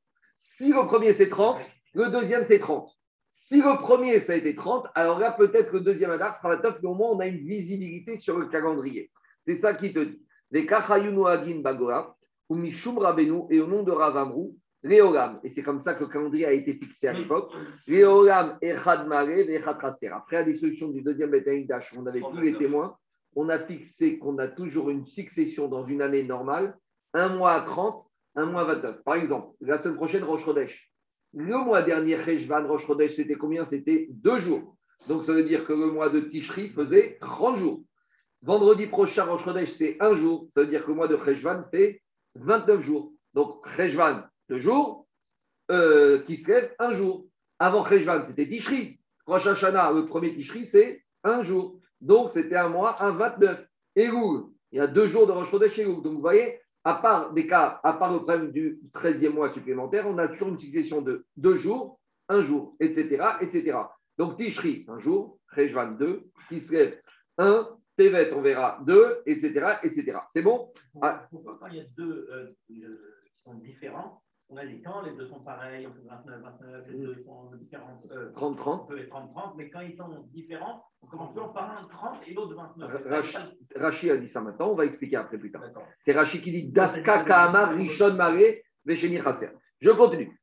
[0.43, 1.61] Si le premier c'est 30,
[1.93, 2.91] le deuxième c'est 30.
[3.31, 6.79] Si le premier ça a été 30, alors là peut-être le deuxième Adar sera 29,
[6.83, 9.11] mais au moins on a une visibilité sur le calendrier.
[9.43, 10.19] C'est ça qui te dit.
[10.55, 10.71] Et
[13.61, 17.09] au nom de Ravamrou, Réolam, et c'est comme ça que le calendrier a été fixé
[17.09, 17.53] à l'époque,
[17.87, 22.97] Echad Après la dissolution du deuxième Dash, on n'avait plus les témoins,
[23.37, 26.79] on a fixé qu'on a toujours une succession dans une année normale,
[27.13, 29.03] un mois à 30, un mois à 29.
[29.05, 30.47] Par exemple, la semaine prochaine, Rosh.
[31.33, 33.65] Le mois dernier, Cheshvan, Rosh c'était combien?
[33.65, 34.77] C'était deux jours.
[35.09, 37.83] Donc ça veut dire que le mois de Tishri faisait 30 jours.
[38.43, 40.47] Vendredi prochain, Rosh c'est un jour.
[40.51, 42.03] Ça veut dire que le mois de Cheshvan fait
[42.35, 43.13] 29 jours.
[43.35, 45.07] Donc Cheshvan, deux jours,
[45.71, 47.27] euh, lève un jour.
[47.59, 48.99] Avant Rejvan, c'était Tishri.
[49.27, 51.79] Rosh Hashanah, le premier Tishri, c'est un jour.
[52.01, 53.67] Donc, c'était un mois, un 29.
[53.97, 57.47] Elul, il y a deux jours de Rosh Chodesh Donc, vous voyez, à part des
[57.47, 61.27] cas, à part le problème du 13e mois supplémentaire, on a toujours une succession de
[61.37, 63.23] deux jours, un jour, etc.
[63.41, 63.79] etc.
[64.17, 67.01] Donc, Tishri, un jour, Rejvan, deux, Kislev,
[67.39, 69.79] un, Tevet, on verra, deux, etc.
[69.83, 70.19] etc.
[70.31, 70.73] C'est bon?
[71.31, 72.83] Pourquoi, quand il y a deux euh, qui
[73.45, 76.99] sont différents, on a dit quand les deux sont pareils, on fait 29, 29, les
[76.99, 78.03] deux sont différents.
[78.35, 78.83] 30, 30.
[78.83, 81.85] On peut les 30, 30, mais quand ils sont différents, on commence toujours par un
[81.89, 83.07] 30 et l'autre 29.
[83.77, 85.63] Rachid a dit ça maintenant, on va expliquer après plus tard.
[86.01, 89.51] C'est Rachid qui dit Dafka Kahama Rishon Mare Vesheni Chaser.
[89.81, 90.39] Je continue.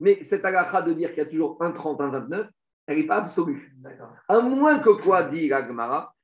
[0.00, 2.48] Mais cette agacha de dire qu'il y a toujours un 30, un 29,
[2.86, 3.74] elle n'est pas absolue.
[4.28, 6.14] À moins que quoi, dit l'Agmara,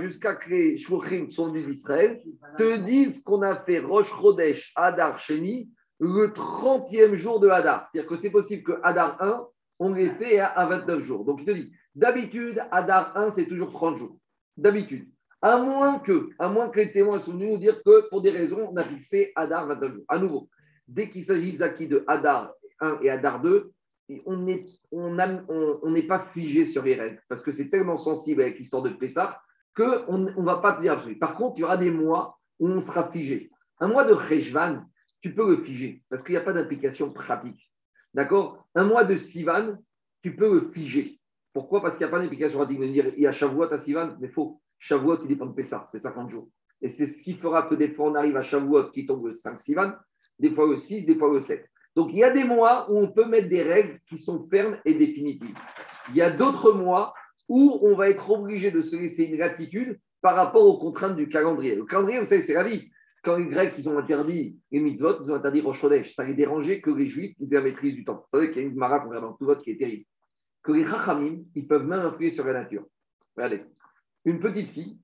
[0.00, 2.22] jusqu'à que les Shouchim sont venus d'Israël,
[2.56, 7.88] te disent qu'on a fait Rosh Chodesh Adar Sheni le 30e jour de Hadar.
[7.90, 9.46] C'est-à-dire que c'est possible que Hadar 1,
[9.80, 11.24] on l'ait fait à 29 jours.
[11.24, 14.18] Donc il te dit, d'habitude, Hadar 1, c'est toujours 30 jours.
[14.56, 15.08] D'habitude.
[15.40, 18.30] À moins que, à moins que les témoins sont venus nous dire que pour des
[18.30, 20.04] raisons, on a fixé Hadar 29 jours.
[20.08, 20.48] À nouveau,
[20.86, 23.72] dès qu'il s'agit Zaki de Hadar 1 et Hadar 2,
[24.26, 25.18] on n'est on
[25.48, 29.40] on, pas figé sur les règles parce que c'est tellement sensible avec l'histoire de Pessah
[29.76, 31.18] qu'on ne va pas te dire absolument.
[31.18, 33.50] Par contre, il y aura des mois où on sera figé.
[33.80, 34.82] Un mois de Rejvan,
[35.20, 37.68] tu peux le figer parce qu'il n'y a pas d'implication pratique.
[38.14, 38.66] D'accord?
[38.74, 39.76] Un mois de Sivan,
[40.22, 41.20] tu peux le figer.
[41.52, 41.82] Pourquoi?
[41.82, 42.80] Parce qu'il n'y a pas d'implication pratique.
[42.80, 44.60] Dire, il y a Shavuot à Sivan, mais faux.
[44.78, 46.48] Shavuot, il dépend de Pessah, c'est 50 jours.
[46.80, 49.32] Et c'est ce qui fera que des fois, on arrive à Shavuot qui tombe le
[49.32, 49.92] 5 Sivan,
[50.38, 51.68] des fois le 6, des fois le 7.
[51.98, 54.78] Donc, il y a des mois où on peut mettre des règles qui sont fermes
[54.84, 55.58] et définitives.
[56.10, 57.12] Il y a d'autres mois
[57.48, 61.28] où on va être obligé de se laisser une latitude par rapport aux contraintes du
[61.28, 61.74] calendrier.
[61.74, 62.88] Le calendrier, vous savez, c'est la vie.
[63.24, 66.14] Quand les Grecs, ils ont interdit les mitzvot, ils ont interdit Rosh Chodesh.
[66.14, 68.24] Ça les dérangeait que les Juifs, ils aient la maîtrise du temps.
[68.30, 70.04] Vous savez qu'il y a une mara qu'on dans tout vote qui est terrible.
[70.62, 72.86] Que les Chachamim, ils peuvent même influer sur la nature.
[73.36, 73.64] Regardez,
[74.24, 75.00] une petite fille,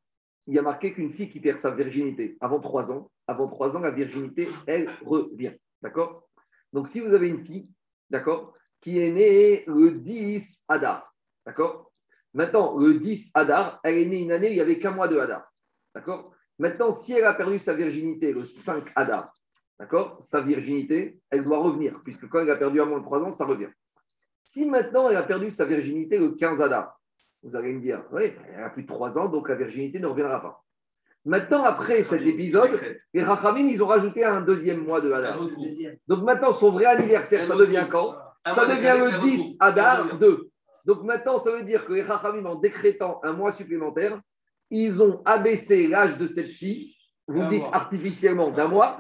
[0.47, 3.77] il y a marqué qu'une fille qui perd sa virginité avant trois ans, avant trois
[3.77, 5.55] ans, la virginité, elle revient.
[5.83, 6.29] D'accord?
[6.75, 7.69] Donc, si vous avez une fille,
[8.11, 11.15] d'accord, qui est née le 10 Adar,
[11.47, 11.93] d'accord
[12.33, 15.17] Maintenant, le 10 Adar, elle est née une année, il n'y avait qu'un mois de
[15.17, 15.49] Hadar,
[15.95, 19.33] d'accord Maintenant, si elle a perdu sa virginité le 5 Adar,
[19.79, 23.23] d'accord Sa virginité, elle doit revenir, puisque quand elle a perdu un mois de 3
[23.23, 23.71] ans, ça revient.
[24.43, 27.01] Si maintenant elle a perdu sa virginité le 15 Adar,
[27.45, 30.09] vous allez me dire, oui, elle a plus de 3 ans, donc la virginité ne
[30.09, 30.64] reviendra pas.
[31.25, 32.79] Maintenant, après cet épisode,
[33.15, 35.41] les Rachamim, ils ont rajouté un deuxième mois de Hadar.
[36.07, 38.15] Donc maintenant, son vrai anniversaire, ça devient quand?
[38.47, 40.51] Ça devient le 10 Hadar 2.
[40.85, 44.21] Donc maintenant, ça veut dire que les Rachamim, en décrétant un mois supplémentaire,
[44.71, 46.95] ils ont abaissé l'âge de cette fille,
[47.27, 48.99] vous dites artificiellement d'un mois,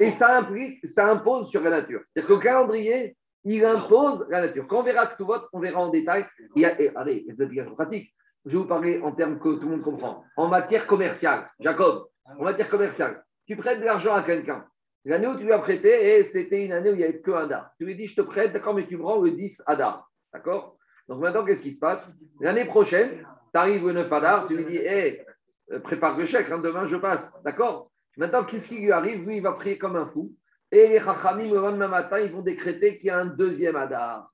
[0.00, 2.02] et ça implique, ça impose sur la nature.
[2.12, 4.64] C'est-à-dire que le calendrier, il impose la nature.
[4.68, 6.24] Quand on verra que tout vote, on verra en détail.
[6.54, 8.14] Il y a, allez, il y a des pratiques.
[8.44, 10.24] Je vais vous parler en termes que tout le monde comprend.
[10.36, 12.06] En matière commerciale, Jacob,
[12.38, 14.66] en matière commerciale, tu prêtes de l'argent à quelqu'un.
[15.06, 17.30] L'année où tu lui as prêté, et c'était une année où il n'y avait que
[17.30, 17.70] un dar.
[17.78, 20.10] Tu lui dis, je te prête, d'accord, mais tu me rends le 10 Adar.
[20.32, 20.76] D'accord?
[21.08, 22.14] Donc maintenant, qu'est-ce qui se passe?
[22.40, 25.22] L'année prochaine, tu arrives le 9 Adar, tu lui dis, hé,
[25.70, 27.38] eh, prépare le chèque, hein, demain je passe.
[27.44, 27.90] D'accord?
[28.16, 29.26] Maintenant, qu'est-ce qui lui arrive?
[29.26, 30.32] Lui, il va prier comme un fou.
[30.70, 34.30] Et les Chachamim, le lendemain matin, ils vont décréter qu'il y a un deuxième Adar.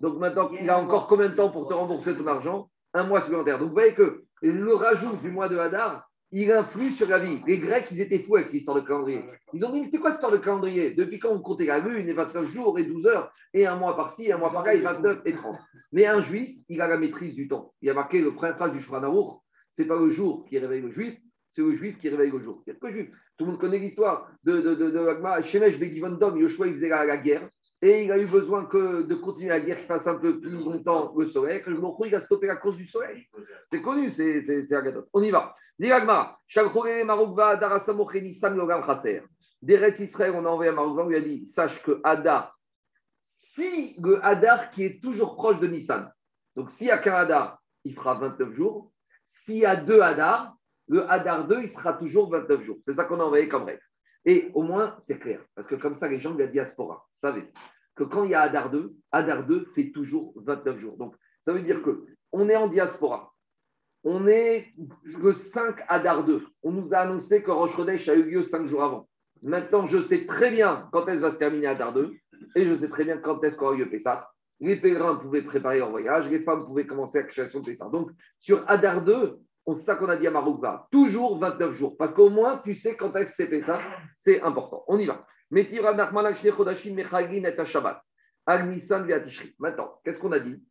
[0.00, 2.70] Donc maintenant, il a encore combien de temps pour te rembourser ton argent?
[2.94, 3.58] Un mois supplémentaire.
[3.58, 7.40] Donc vous voyez que le rajout du mois de Hadar, il influe sur la vie.
[7.46, 9.22] Les Grecs, ils étaient fous avec cette histoire de calendrier.
[9.52, 10.94] Ils ont dit, mais c'était quoi cette histoire de calendrier?
[10.94, 13.94] Depuis quand on comptait la lune et 29 jours et 12 heures et un mois
[13.94, 15.58] par-ci, un mois par-là et 29 et 30
[15.92, 17.74] Mais un juif, il a la maîtrise du temps.
[17.82, 20.90] Il a marqué le premier phrase du Shuranaour, c'est pas le jour qui réveille le
[20.90, 21.18] juif,
[21.50, 22.62] c'est le juif qui réveille le jour.
[22.66, 23.10] C'est juif.
[23.36, 27.18] Tout le monde connaît l'histoire de, de, de, de Shemesh Begivondom, Yoshua, il faisait la
[27.18, 27.48] guerre.
[27.84, 30.50] Et il a eu besoin que de continuer à guerre qu'il fasse un peu plus
[30.50, 31.62] longtemps le soleil.
[31.66, 33.26] Le Mokhou, il a stoppé la cause du soleil.
[33.70, 35.06] C'est connu, c'est Agadot.
[35.12, 35.56] On y va.
[35.78, 36.38] Diragma,
[39.62, 42.56] D'Eretz Israël, on a envoyé un Maroukva, on lui a dit Sache que Hadar,
[43.26, 46.12] si le Hadar qui est toujours proche de Nissan,
[46.56, 48.92] donc s'il n'y a qu'un Hadar, il fera 29 jours.
[49.26, 50.56] S'il y a deux Hadar,
[50.88, 52.78] le Hadar 2, il sera toujours 29 jours.
[52.82, 53.80] C'est ça qu'on a envoyé comme règle.
[54.24, 57.42] Et au moins, c'est clair, parce que comme ça, les gens de la diaspora savent
[57.94, 60.96] que quand il y a Adar 2, Adar 2 fait toujours 29 jours.
[60.96, 63.32] Donc, ça veut dire que on est en diaspora.
[64.04, 64.72] On est
[65.20, 66.46] le 5 Adar 2.
[66.62, 69.08] On nous a annoncé que Rosh Chodesh a eu lieu 5 jours avant.
[69.42, 72.12] Maintenant, je sais très bien quand est-ce va se terminer Adar 2
[72.54, 74.28] et je sais très bien quand est-ce qu'aura lieu Pessah.
[74.60, 77.88] Les pèlerins pouvaient préparer leur voyage, les femmes pouvaient commencer la création de Pessah.
[77.88, 80.88] Donc, sur Adar 2, c'est ça qu'on a dit à Maroukva.
[80.90, 81.96] Toujours 29 jours.
[81.96, 83.80] Parce qu'au moins, tu sais quand est-ce que ça.
[84.16, 84.84] C'est important.
[84.88, 85.26] On y va.
[89.58, 90.62] Maintenant, qu'est-ce qu'on a dit?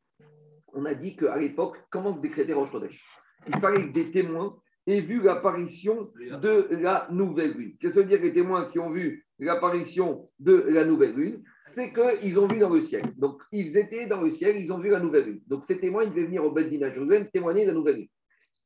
[0.74, 3.06] On a dit qu'à l'époque, comment se décréter Rosh Chodesh
[3.48, 7.78] Il fallait des témoins aient vu l'apparition de la nouvelle lune.
[7.80, 11.44] Qu'est-ce que veut dire les témoins qui ont vu l'apparition de la nouvelle lune?
[11.64, 13.14] C'est qu'ils ont vu dans le ciel.
[13.18, 15.42] Donc, ils étaient dans le ciel, ils ont vu la nouvelle lune.
[15.48, 16.92] Donc, ces témoins, ils devaient venir au Beddin à
[17.32, 18.08] témoigner de la nouvelle lune.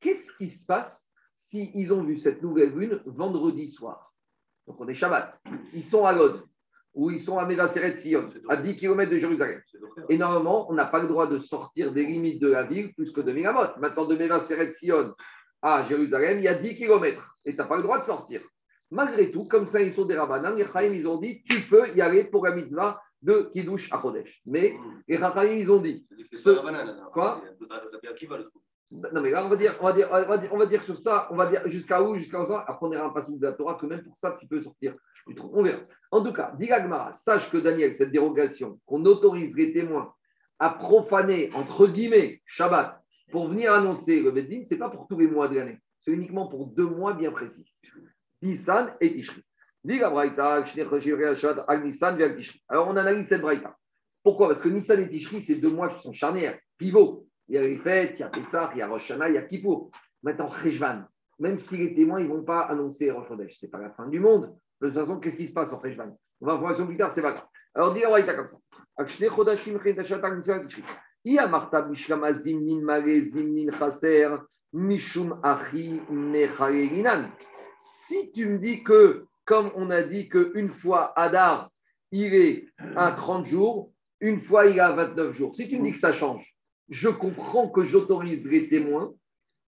[0.05, 4.13] Qu'est-ce qui se passe s'ils ont vu cette nouvelle lune vendredi soir?
[4.67, 5.41] Donc on est Shabbat.
[5.73, 6.43] Ils sont à Lod,
[6.93, 9.59] ou ils sont à Mevaseret Sion, à 10 km de Jérusalem.
[10.09, 13.11] Et normalement, on n'a pas le droit de sortir des limites de la ville plus
[13.11, 13.79] que de Milamot.
[13.79, 15.15] Maintenant, de Mevaseret Sion
[15.63, 18.41] à Jérusalem, il y a 10 km et tu n'as pas le droit de sortir.
[18.91, 21.89] Malgré tout, comme ça, ils sont des rabbanans, les Chaim, ils ont dit tu peux
[21.95, 24.43] y aller pour la mitzvah de Kiddush à Chodesh.
[24.45, 24.75] Mais
[25.07, 26.05] les Chaim, ils ont dit.
[27.11, 27.41] Quoi?
[29.13, 30.83] Non, mais là, on va dire, on va dire, on va dire, on va dire
[30.83, 32.63] sur ça, on va dire jusqu'à où, jusqu'à ça.
[32.67, 34.95] Après, on ira un passage de la Torah que même pour ça, tu peux sortir
[35.27, 35.51] du trou.
[35.53, 35.79] On verra.
[36.11, 36.69] En tout cas, dit
[37.11, 40.13] sache que Daniel, cette dérogation, qu'on autorise les témoins
[40.59, 45.17] à profaner, entre guillemets, Shabbat, pour venir annoncer le Beddin, ce n'est pas pour tous
[45.19, 45.79] les mois de l'année.
[45.99, 47.65] C'est uniquement pour deux mois bien précis.
[48.41, 49.41] Nissan et Tishri.
[52.69, 53.75] Alors, on analyse cette Braïta.
[54.23, 54.47] Pourquoi?
[54.47, 57.27] Parce que Nissan et Tishri, c'est deux mois qui sont charnières, pivots.
[57.47, 59.37] Il y a les fêtes, il y a Pessah, il y a Rosh il y
[59.37, 59.91] a Kippour.
[60.23, 61.03] Maintenant, Rejvan,
[61.39, 64.19] même si les témoins ne vont pas annoncer Rosh ce n'est pas la fin du
[64.19, 64.55] monde.
[64.81, 66.17] De toute façon, qu'est-ce qui se passe en Rejvan?
[66.41, 67.47] On va voir plus tard, c'est pas grave.
[67.75, 68.57] Alors, dis ça comme ça.
[77.79, 81.69] Si tu me dis que, comme on a dit qu'une fois Adar,
[82.11, 85.83] il est à 30 jours, une fois il est à 29 jours, si tu me
[85.83, 86.54] dis que ça change,
[86.89, 89.13] je comprends que j'autorise les témoins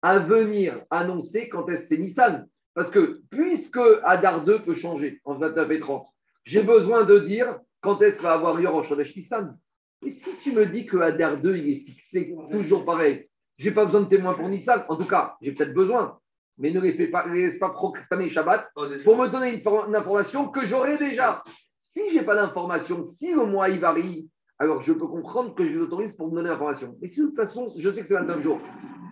[0.01, 2.47] à venir annoncer quand est-ce c'est Nissan.
[2.73, 6.05] Parce que puisque Adar 2 peut changer en 29 et 30,
[6.43, 9.57] j'ai besoin de dire quand est-ce va avoir lieu Rosh Nissan.
[10.05, 13.85] Et si tu me dis que Adar 2 il est fixé toujours pareil, j'ai pas
[13.85, 14.85] besoin de témoins pour Nissan.
[14.89, 16.19] En tout cas, j'ai peut-être besoin,
[16.57, 20.65] mais ne les, fais pas, laisse pas proclamer Shabbat pour me donner une, information que
[20.65, 21.43] j'aurai déjà.
[21.77, 25.73] Si j'ai pas d'information, si le mois il varie, alors je peux comprendre que je
[25.73, 26.95] les autorise pour me donner l'information.
[27.01, 28.59] Mais si de toute façon, je sais que c'est 29 jours,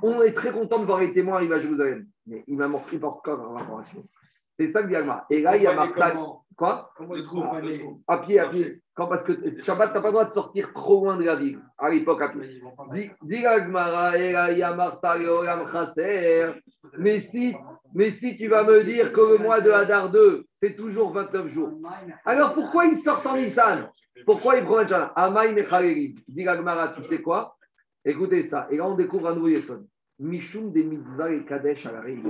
[0.01, 2.05] on est très content de voir les témoins arriver à Jérusalem.
[2.25, 4.03] Mais il m'a encore l'information.
[4.59, 4.95] C'est ça que dit.
[5.29, 6.13] Et là, il y a Martha.
[6.55, 7.45] Quoi Comment trouve
[8.07, 8.81] À pied, à pied.
[8.93, 11.35] Quand, parce que Shabbat, tu n'as pas le droit de sortir trop loin de la
[11.35, 12.61] ville, à l'époque, à pied.
[13.23, 15.17] Dis et là, il y a Martha,
[16.99, 17.55] Mais si,
[17.93, 21.47] mais si tu vas me dire que le mois de Hadar 2, c'est toujours 29
[21.47, 21.71] jours,
[22.25, 23.89] alors pourquoi ils sortent en Nissan?
[24.25, 26.15] Pourquoi il prend un Jana Amaï Mechaleli.
[26.27, 26.45] Dit
[26.95, 27.57] tu sais quoi?
[28.05, 28.67] Écoutez ça.
[28.69, 29.85] Et là, on découvre un nouveau Yesson.
[30.19, 32.21] Mishum des mitzvahs et Kadesh à la Il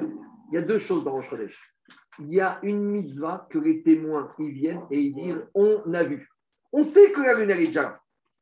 [0.51, 1.59] y a deux choses dans Rosh Chodesh.
[2.19, 6.03] Il y a une mitzvah que les témoins ils viennent et ils disent on a
[6.03, 6.29] vu.
[6.71, 7.99] On sait que la lune est déjà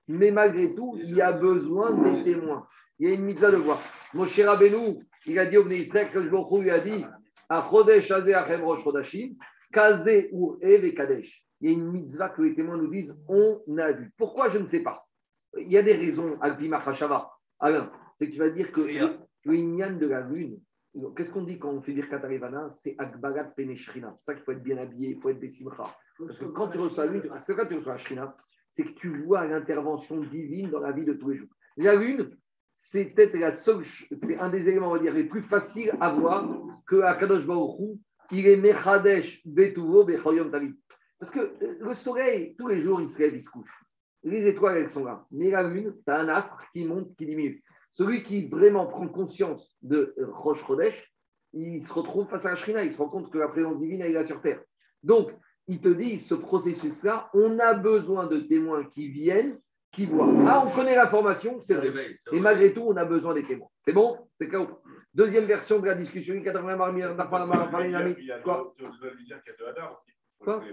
[0.08, 2.68] Mais malgré tout, il y a besoin des témoins.
[3.00, 3.82] Il y a une mitzvah de voir.
[4.14, 7.06] Moshe Rabbeinu, il a dit au Israël que lui a dit
[7.50, 9.36] à Chodesh Azeh Achem Rosh Chodashim,
[9.72, 10.58] Kaze ou
[10.96, 14.12] Kadesh il y a une mitzvah que les témoins nous disent on a vu.
[14.18, 15.08] Pourquoi Je ne sais pas.
[15.58, 17.32] Il y a des raisons, Alpima Khashava.
[17.60, 20.60] Alain, c'est que tu vas dire que le, le de la lune,
[21.16, 24.14] qu'est-ce qu'on dit quand on fait dire Katarivana C'est Akbagat Peneshrina.
[24.18, 25.84] C'est ça qu'il faut être bien habillé, il faut être Bessimcha.
[26.18, 28.36] Parce que quand tu reçois la lune, c'est quand tu reçois la Shrina,
[28.72, 31.50] c'est que tu vois l'intervention divine dans la vie de tous les jours.
[31.78, 32.36] La lune,
[32.76, 33.86] c'est peut-être la seule,
[34.22, 36.50] c'est un des éléments, on va dire, les plus faciles à voir
[36.86, 38.00] que Akadosh Baruch
[38.32, 40.74] il est Mechadesh Betuvo Bechoyom Tavit.
[41.20, 43.72] Parce que euh, le soleil, tous les jours, il se lève, il se couche.
[44.24, 45.26] Les étoiles, elles sont là.
[45.32, 47.64] Mais la lune, tu as un astre qui monte, qui diminue.
[47.92, 51.14] Celui qui vraiment prend conscience de Roche Chodesh,
[51.54, 54.02] il se retrouve face à la Shrina, il se rend compte que la présence divine
[54.02, 54.62] est là sur Terre.
[55.04, 55.32] Donc,
[55.68, 59.60] il te dit, ce processus-là, on a besoin de témoins qui viennent,
[59.92, 60.30] qui voient.
[60.48, 61.92] Ah, on connaît l'information, c'est vrai.
[62.32, 63.68] Et malgré tout, on a besoin des témoins.
[63.86, 64.18] C'est bon?
[64.40, 64.68] C'est clair
[65.14, 66.36] Deuxième version de la discussion.
[68.44, 68.74] Quoi?
[70.40, 70.64] Quoi?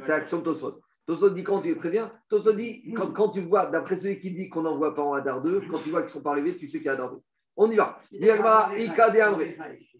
[0.00, 0.80] C'est l'action de Tosot.
[1.06, 2.12] Tosot dit quand tu les préviens.
[2.28, 5.14] Tosot dit quand, quand tu vois, d'après celui qui dit qu'on n'en voit pas en
[5.14, 6.92] Hadar 2, quand tu vois qu'ils ne sont pas arrivés, tu sais qu'il y a
[6.92, 7.20] Hadar 2.
[7.56, 7.98] On y va.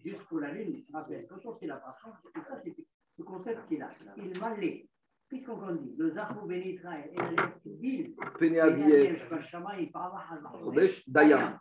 [0.03, 2.75] Juste pour la lune, je rappelle, quand on fait la parole, c'est ça, c'est
[3.17, 3.89] le concept qui est là.
[4.17, 4.53] Il m'a
[5.27, 9.19] Puisqu'on dit, le Zahou Ben Israël et le ville, Pénéabiel,
[11.07, 11.59] Dayam.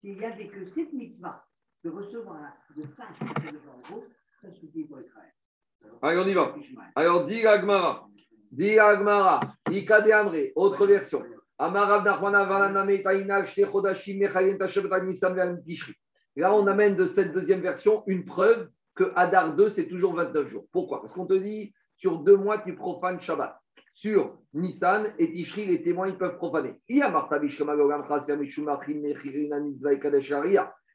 [0.00, 1.44] S'il y avait que cette mitzvah
[1.84, 3.58] de recevoir de face de
[3.92, 4.08] rose,
[4.40, 5.32] ça suffit pour Israël.
[6.00, 6.54] Allez, on y va.
[6.94, 8.08] Alors, dit Agmara.
[8.50, 9.40] Dit Agmara.
[9.70, 10.50] Ikade Amre.
[10.56, 11.22] Autre version.
[16.34, 20.48] Là, on amène de cette deuxième version une preuve que Hadar 2, c'est toujours 29
[20.48, 20.66] jours.
[20.72, 21.00] Pourquoi?
[21.00, 23.58] Parce qu'on te dit, sur deux mois, tu profanes Shabbat.
[23.94, 26.80] Sur Nissan et Tishri, les témoins, ils peuvent profaner.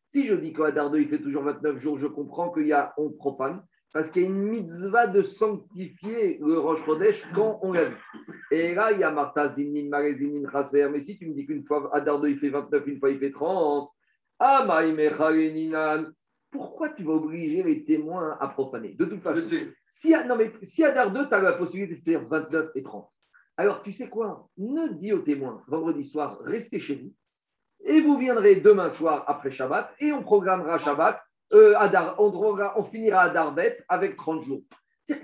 [0.08, 2.74] Si je dis que Hadar 2, il fait toujours 29 jours, je comprends qu'il y
[2.74, 3.62] a on profane
[3.94, 7.96] parce qu'il y a une mitzvah de sanctifier le Rosh Chodesh quand on l'a vu.
[8.52, 9.90] Et là, il y a Martha Zimnin,
[10.52, 10.88] Chaser.
[10.92, 13.32] Mais si tu me dis qu'une fois 2, il fait 29, une fois il fait
[13.32, 13.90] 30,
[14.40, 14.68] ah,
[16.52, 18.94] pourquoi tu vas obliger les témoins à profaner?
[18.94, 19.56] De toute façon,
[19.90, 22.84] si, non, mais, si à Dar 2, tu as la possibilité de faire 29 et
[22.84, 23.10] 30,
[23.58, 24.48] alors tu sais quoi?
[24.58, 27.14] Ne dis aux témoins, vendredi soir, restez chez vous,
[27.86, 31.22] et vous viendrez demain soir après Shabbat, et on programmera Shabbat,
[31.54, 31.76] euh,
[32.18, 34.62] on, finira à Darbet avec 30 jours.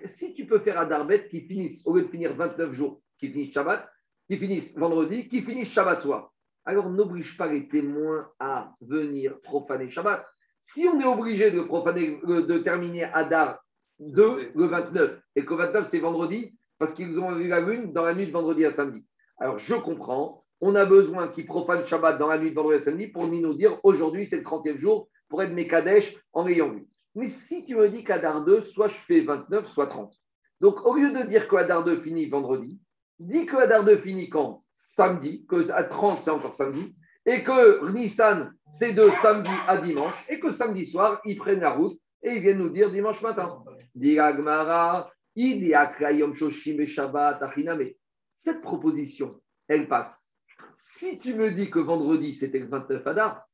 [0.06, 3.30] Si tu peux faire à Darbet qui finisse, au lieu de finir 29 jours, qui
[3.30, 3.90] finissent Shabbat,
[4.30, 6.32] qui finissent vendredi, qui finissent Shabbat soir,
[6.66, 10.26] alors n'oblige pas les témoins à venir profaner Shabbat.
[10.62, 13.60] Si on est obligé de, profaner, euh, de terminer Adar
[14.12, 17.94] 2 le 29, et que le 29 c'est vendredi, parce qu'ils ont vu la lune
[17.94, 19.06] dans la nuit de vendredi à samedi.
[19.40, 22.82] Alors je comprends, on a besoin qu'ils profanent Shabbat dans la nuit de vendredi à
[22.82, 26.88] samedi pour nous dire aujourd'hui c'est le 30e jour pour être Mekadesh en ayant vu.
[27.16, 30.14] Mais si tu me dis qu'Adar 2, soit je fais 29, soit 30.
[30.62, 32.80] Donc au lieu de dire qu'Adar 2 finit vendredi,
[33.20, 34.64] dis que Adar 2 finit quand?
[34.74, 40.16] Samedi, que à 30 c'est encore samedi, et que Nissan, c'est de samedi à dimanche,
[40.30, 43.64] et que samedi soir, ils prennent la route et ils viennent nous dire dimanche matin.
[48.36, 50.30] Cette proposition, elle passe.
[50.74, 53.46] Si tu me dis que vendredi, c'était le 29 Adar,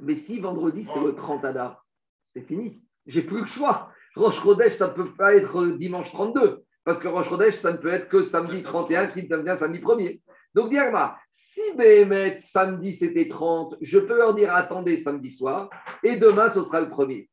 [0.00, 1.86] mais si vendredi, c'est le 30 Adar,
[2.34, 2.82] c'est fini.
[3.06, 3.92] J'ai plus le choix.
[4.16, 7.78] Roche Rodèche, ça ne peut pas être dimanche 32, parce que Roche Rodèche, ça ne
[7.78, 10.20] peut être que samedi 31 qui devient samedi 1er.
[10.54, 15.70] Donc, Diagma, si Béhémet, samedi c'était 30, je peux leur dire attendez samedi soir,
[16.02, 17.30] et demain ce sera le premier.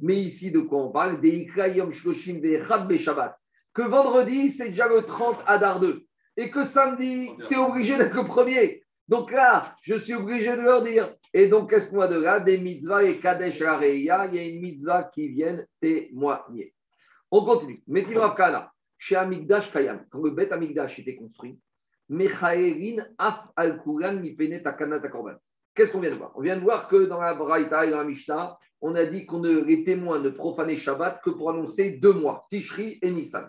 [0.00, 1.20] Mais ici, de quoi on parle?
[1.20, 1.82] Que
[3.82, 6.02] vendredi, c'est déjà le 30 Adar 2.
[6.36, 8.82] Et que samedi, c'est obligé d'être le premier.
[9.08, 11.14] Donc là, je suis obligé de leur dire.
[11.32, 12.40] Et donc, qu'est-ce qu'on a de là?
[12.40, 14.26] Des mitzvahs et Kadesh Areya.
[14.26, 16.74] Il y a une mitzvah qui vient témoigner.
[17.30, 17.82] On continue.
[17.86, 18.18] Metil
[18.98, 21.58] chez Amigdash Kayam, quand le Bet Amigdash était construit,
[22.08, 23.80] Mechaerin Af al
[25.78, 26.32] Qu'est-ce qu'on vient de voir?
[26.34, 29.26] On vient de voir que dans la Braïta et dans la Mishnah, on a dit
[29.26, 33.48] qu'on les témoins ne profanaient Shabbat que pour annoncer deux mois, Tishri et Nissan.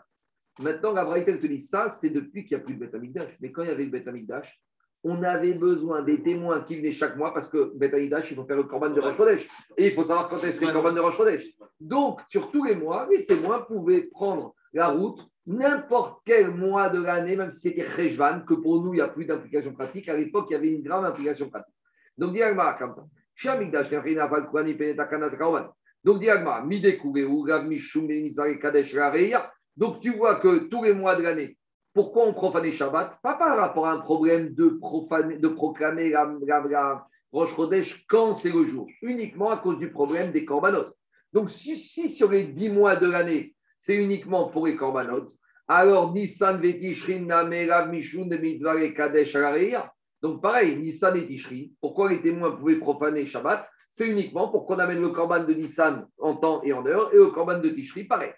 [0.59, 3.35] Maintenant, la Braïta te dit ça, c'est depuis qu'il n'y a plus de Bet Amigdash.
[3.41, 4.61] Mais quand il y avait le Bet Amigdash,
[5.03, 8.45] on avait besoin des témoins qui venaient chaque mois parce que Bet Amigdash, il faut
[8.45, 11.17] faire le Corban de Rosh Et il faut savoir quand est-ce le Corban de Rosh
[11.79, 17.01] Donc, sur tous les mois, les témoins pouvaient prendre la route n'importe quel mois de
[17.01, 20.07] l'année, même si c'était Rejvan, que pour nous, il n'y a plus d'implication pratique.
[20.07, 21.73] À l'époque, il y avait une grave implication pratique.
[22.19, 23.05] Donc, Diagma, comme ça.
[26.03, 26.63] Donc, Diagma,
[29.77, 31.57] donc, tu vois que tous les mois de l'année,
[31.93, 36.29] pourquoi on profane Shabbat Pas par rapport à un problème de, profaner, de proclamer la,
[36.45, 40.93] la, Roche Chodesh quand c'est le jour, uniquement à cause du problème des corbanotes.
[41.31, 45.31] Donc, si, si sur les dix mois de l'année, c'est uniquement pour les corbanotes.
[45.67, 49.35] Alors, Nissan Vetishrin Namerav Mishun de Mitzvah Kadesh
[50.21, 53.69] Donc, pareil, Nissan et Tishri, pourquoi les témoins pouvaient profaner Shabbat?
[53.89, 57.17] C'est uniquement pour qu'on amène le corban de Nissan en temps et en heure et
[57.17, 58.31] le corban de Tishri, pareil.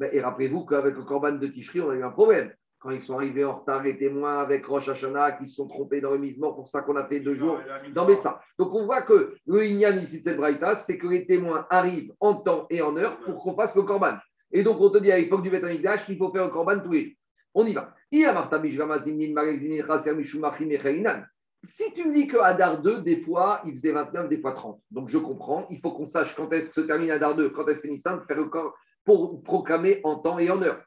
[0.00, 2.52] et rappelez-vous qu'avec le corban de Tishri, on a eu un problème.
[2.78, 6.00] Quand ils sont arrivés en retard, les témoins avec Rosh Hashanah qui se sont trompés
[6.00, 7.60] dans le misement, pour ça qu'on a fait deux jours
[7.94, 8.40] dans Betsa.
[8.58, 12.12] Donc on voit que le Inyan ici de cette Braïta, c'est que les témoins arrivent
[12.18, 14.16] en temps et en heure pour qu'on fasse le corban.
[14.52, 15.64] Et donc, on te dit à l'époque du Beth
[16.04, 17.14] qu'il faut faire un corban tous les jours.
[17.54, 17.94] On y va.
[21.64, 24.82] Si tu me dis que Hadar 2, des fois, il faisait 29, des fois 30.
[24.90, 25.66] Donc, je comprends.
[25.70, 28.26] Il faut qu'on sache quand est-ce que se termine Hadar 2, quand est-ce que c'est
[28.26, 30.82] faire le corps pour proclamer en temps et en heure.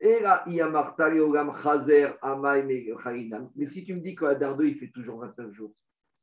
[0.00, 0.20] Mais
[3.66, 5.72] si tu me dis que Hadar 2, il fait toujours 29 jours,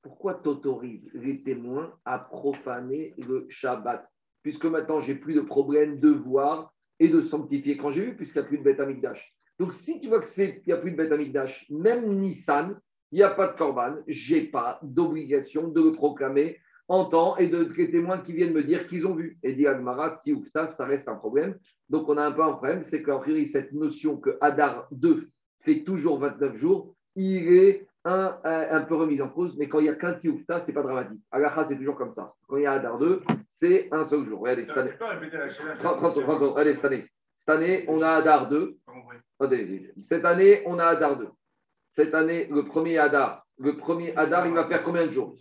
[0.02, 4.08] pourquoi t'autorises les témoins à profaner le Shabbat?
[4.44, 8.40] Puisque maintenant, j'ai plus de problème de voir et de sanctifier quand j'ai vu, puisqu'il
[8.40, 9.34] n'y a plus de bête amigdash.
[9.60, 12.80] Donc, si tu vois qu'il n'y a plus de bête amigdash, même Nissan,
[13.12, 17.38] il n'y a pas de corban, je n'ai pas d'obligation de le proclamer en temps
[17.38, 19.38] et de les témoins qui viennent me dire qu'ils ont vu.
[19.44, 21.56] Et dit Agmara, Tioufta, ça reste un problème.
[21.90, 25.30] Donc, on a un peu un problème, c'est qu'en priori, cette notion que Hadar 2
[25.62, 29.84] fait toujours 29 jours, il est un, un, peu remise en cause, mais quand il
[29.84, 31.22] n'y a qu'un Tioufta, ce n'est pas dramatique.
[31.32, 32.34] Agacha, c'est toujours comme ça.
[32.48, 34.42] Quand il y a Hadar 2, c'est un seul jour.
[34.42, 34.92] Regardez, cette année.
[34.98, 37.06] 30, 30, 30, regardez, cette année.
[37.46, 38.78] Cette année, on a Hadar 2.
[40.06, 41.28] Cette année, on a Hadar 2.
[41.94, 45.36] Cette année, le premier Hadar, le premier Hadar, il va faire combien de jours?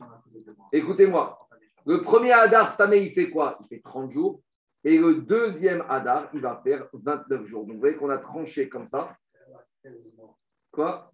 [0.72, 1.38] Écoutez-moi.
[1.86, 3.56] Le premier Hadar, cette année, il fait quoi?
[3.60, 4.40] Il fait 30 jours.
[4.82, 7.66] Et le deuxième Hadar, il va faire 29 jours.
[7.66, 9.16] Donc, vous voyez qu'on a tranché comme ça?
[10.72, 11.12] Quoi?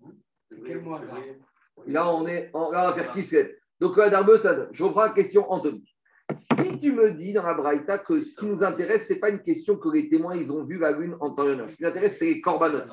[1.86, 3.58] Là on est, on va faire qui c'est?
[3.78, 5.84] Donc, je reprends la question, Anthony.
[6.30, 9.30] Si tu me dis dans la Braïta que ce qui nous intéresse, ce n'est pas
[9.30, 11.70] une question que les témoins ils ont vu la lune en temps et en heure.
[11.70, 12.88] Ce qui nous intéresse, c'est les corbanotes.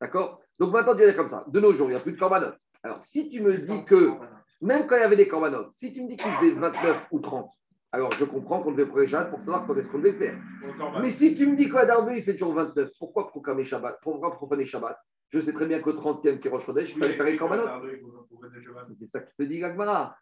[0.00, 0.40] D'accord?
[0.58, 1.44] Donc maintenant, tu vas dire comme ça.
[1.48, 2.58] De nos jours, il n'y a plus de corbanotes.
[2.82, 4.12] Alors, si tu me dis que
[4.60, 7.20] Même quand il y avait des corbanotes, si tu me dis qu'il faisait 29 ou
[7.20, 7.50] 30,
[7.92, 10.38] alors je comprends qu'on devait prendre Shabbat pour savoir quand est-ce qu'on devait faire.
[11.00, 13.98] Mais si tu me dis qu'Adar il fait toujours 29, pourquoi proclamer Shabbat?
[14.02, 14.98] Pourquoi profaner Shabbat?
[15.28, 17.70] Je sais très bien que 30e, c'est Rosh Chodesh, je peux faire les corbanotes.
[18.98, 20.16] C'est ça qui te dit Gagmara.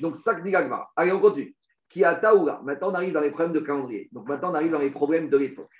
[0.00, 0.90] Donc ça que dit Gagmara.
[0.96, 1.54] Allez, on continue.
[1.88, 2.60] Qui a Taoula.
[2.64, 4.08] Maintenant, on arrive dans les problèmes de calendrier.
[4.12, 5.72] Donc maintenant, on arrive dans les problèmes de l'époque.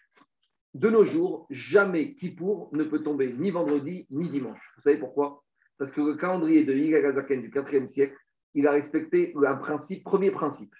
[0.74, 4.60] De nos jours, jamais Kippour ne peut tomber ni vendredi ni dimanche.
[4.76, 5.42] Vous savez pourquoi?
[5.78, 8.16] Parce que le calendrier de Yigagazaken du 4e siècle,
[8.54, 10.74] il a respecté un principe, premier principe,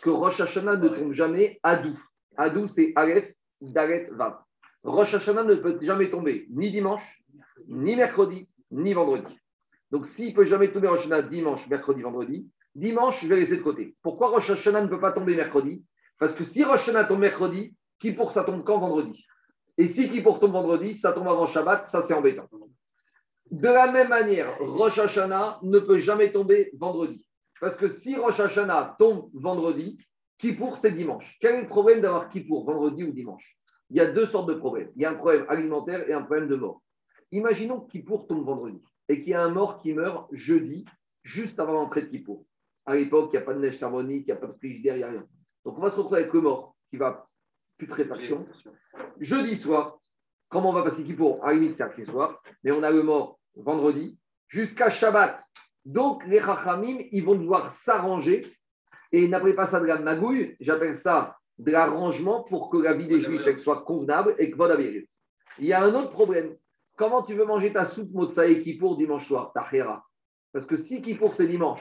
[0.00, 1.98] que Rosh Hashanah ne tombe jamais Adou.
[2.36, 4.38] Adou, c'est Aleph, Dalet, Vav.
[4.84, 7.21] Rosh Hashanah ne peut jamais tomber ni dimanche,
[7.72, 9.34] ni mercredi, ni vendredi.
[9.90, 13.62] Donc, s'il ne peut jamais tomber Rosh dimanche, mercredi, vendredi, dimanche, je vais laisser de
[13.62, 13.96] côté.
[14.02, 15.82] Pourquoi Rosh ne peut pas tomber mercredi?
[16.18, 19.24] Parce que si Rosh tombe mercredi, qui pour ça tombe quand vendredi?
[19.78, 22.48] Et si qui pour tombe vendredi, ça tombe avant Shabbat, ça c'est embêtant.
[23.50, 27.26] De la même manière, Rosh ne peut jamais tomber vendredi.
[27.60, 28.40] Parce que si Rosh
[28.98, 29.98] tombe vendredi,
[30.38, 31.38] Kippour c'est dimanche.
[31.40, 33.56] Quel est le problème d'avoir Kippour vendredi ou dimanche?
[33.90, 34.90] Il y a deux sortes de problèmes.
[34.96, 36.82] Il y a un problème alimentaire et un problème de mort.
[37.32, 40.84] Imaginons Kippour tombe vendredi et qu'il y a un mort qui meurt jeudi,
[41.22, 42.44] juste avant l'entrée de Kippour.
[42.84, 44.96] À l'époque, il n'y a pas de neige carbonique, il n'y a pas de frigidaire,
[44.96, 45.26] il n'y a rien.
[45.64, 47.28] Donc on va se retrouver avec le mort qui va
[47.78, 48.46] putréfaction.
[49.18, 49.98] Jeudi soir,
[50.48, 53.02] comment on va passer qui pour À la limite, c'est accessoire, mais on a le
[53.02, 54.18] mort vendredi
[54.48, 55.42] jusqu'à Shabbat.
[55.84, 58.46] Donc, les Chachamim, ils vont devoir s'arranger.
[59.10, 63.06] Et n'appelez pas ça de la magouille, j'appelle ça de l'arrangement pour que la vie
[63.06, 66.56] des Juifs soit convenable et que votre Il y a un autre problème.
[66.96, 69.64] Comment tu veux manger ta soupe Motsaï pour dimanche soir, ta
[70.52, 71.80] Parce que si pour c'est dimanche,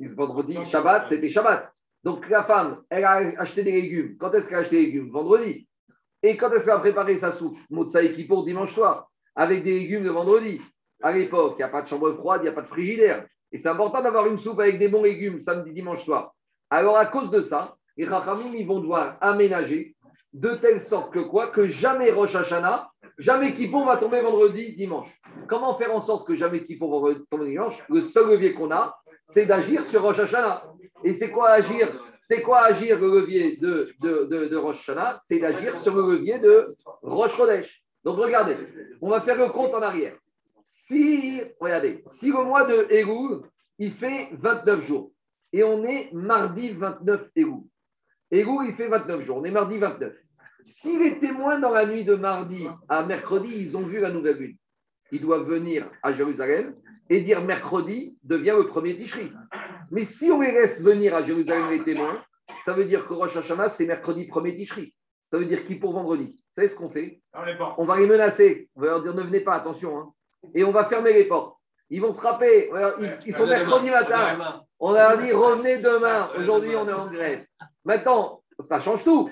[0.00, 1.72] vendredi, Shabbat, c'était Shabbat.
[2.02, 4.16] Donc la femme, elle a acheté des légumes.
[4.18, 5.10] Quand est-ce qu'elle a acheté des légumes?
[5.10, 5.68] Vendredi.
[6.22, 10.02] Et quand est-ce qu'elle a préparé sa soupe Motsaïki pour dimanche soir, avec des légumes
[10.02, 10.60] de vendredi.
[11.02, 13.26] À l'époque, il n'y a pas de chambre froide, il n'y a pas de frigidaire.
[13.52, 16.34] Et c'est important d'avoir une soupe avec des bons légumes samedi, dimanche soir.
[16.68, 19.96] Alors à cause de ça, les Rachamim, ils vont devoir aménager
[20.32, 25.08] de telle sorte que quoi Que jamais Rosh Hashanah, jamais Kippour va tomber vendredi, dimanche.
[25.48, 27.82] Comment faire en sorte que jamais Kippour va tomber dimanche?
[27.88, 30.64] Le seul levier qu'on a, c'est d'agir sur Rosh Hashanah.
[31.04, 31.88] Et c'est quoi agir?
[32.20, 34.88] C'est quoi agir le levier de, de, de, Rosh
[35.24, 36.68] C'est d'agir sur le levier de
[37.02, 37.82] Rosh Chodesh.
[38.04, 38.56] Donc regardez,
[39.00, 40.16] on va faire le compte en arrière.
[40.64, 43.42] Si, regardez, si le mois de Elul,
[43.78, 45.10] il fait 29 jours,
[45.52, 47.62] et on est mardi 29 Elul.
[48.30, 50.12] Elul, il fait 29 jours, on est mardi 29.
[50.64, 54.36] Si les témoins dans la nuit de mardi à mercredi, ils ont vu la nouvelle
[54.36, 54.56] lune,
[55.10, 56.74] ils doivent venir à Jérusalem
[57.08, 59.32] et dire mercredi devient le premier Tishri.
[59.90, 62.22] Mais si on les laisse venir à Jérusalem les témoins,
[62.64, 64.94] ça veut dire que Rosh Hashanah, c'est mercredi premier Tishri.
[65.30, 66.26] Ça veut dire qui pour vendredi?
[66.26, 67.20] Vous savez ce qu'on fait?
[67.78, 68.68] On va les menacer.
[68.74, 69.98] On va leur dire ne venez pas, attention.
[69.98, 70.12] Hein.
[70.54, 71.56] Et on va fermer les portes.
[71.88, 72.70] Ils vont frapper.
[73.26, 74.62] Ils, sont mercredi matin.
[74.78, 76.30] On leur dit revenez demain.
[76.36, 77.44] Aujourd'hui, on est en grève.
[77.84, 79.30] Maintenant, ça change tout.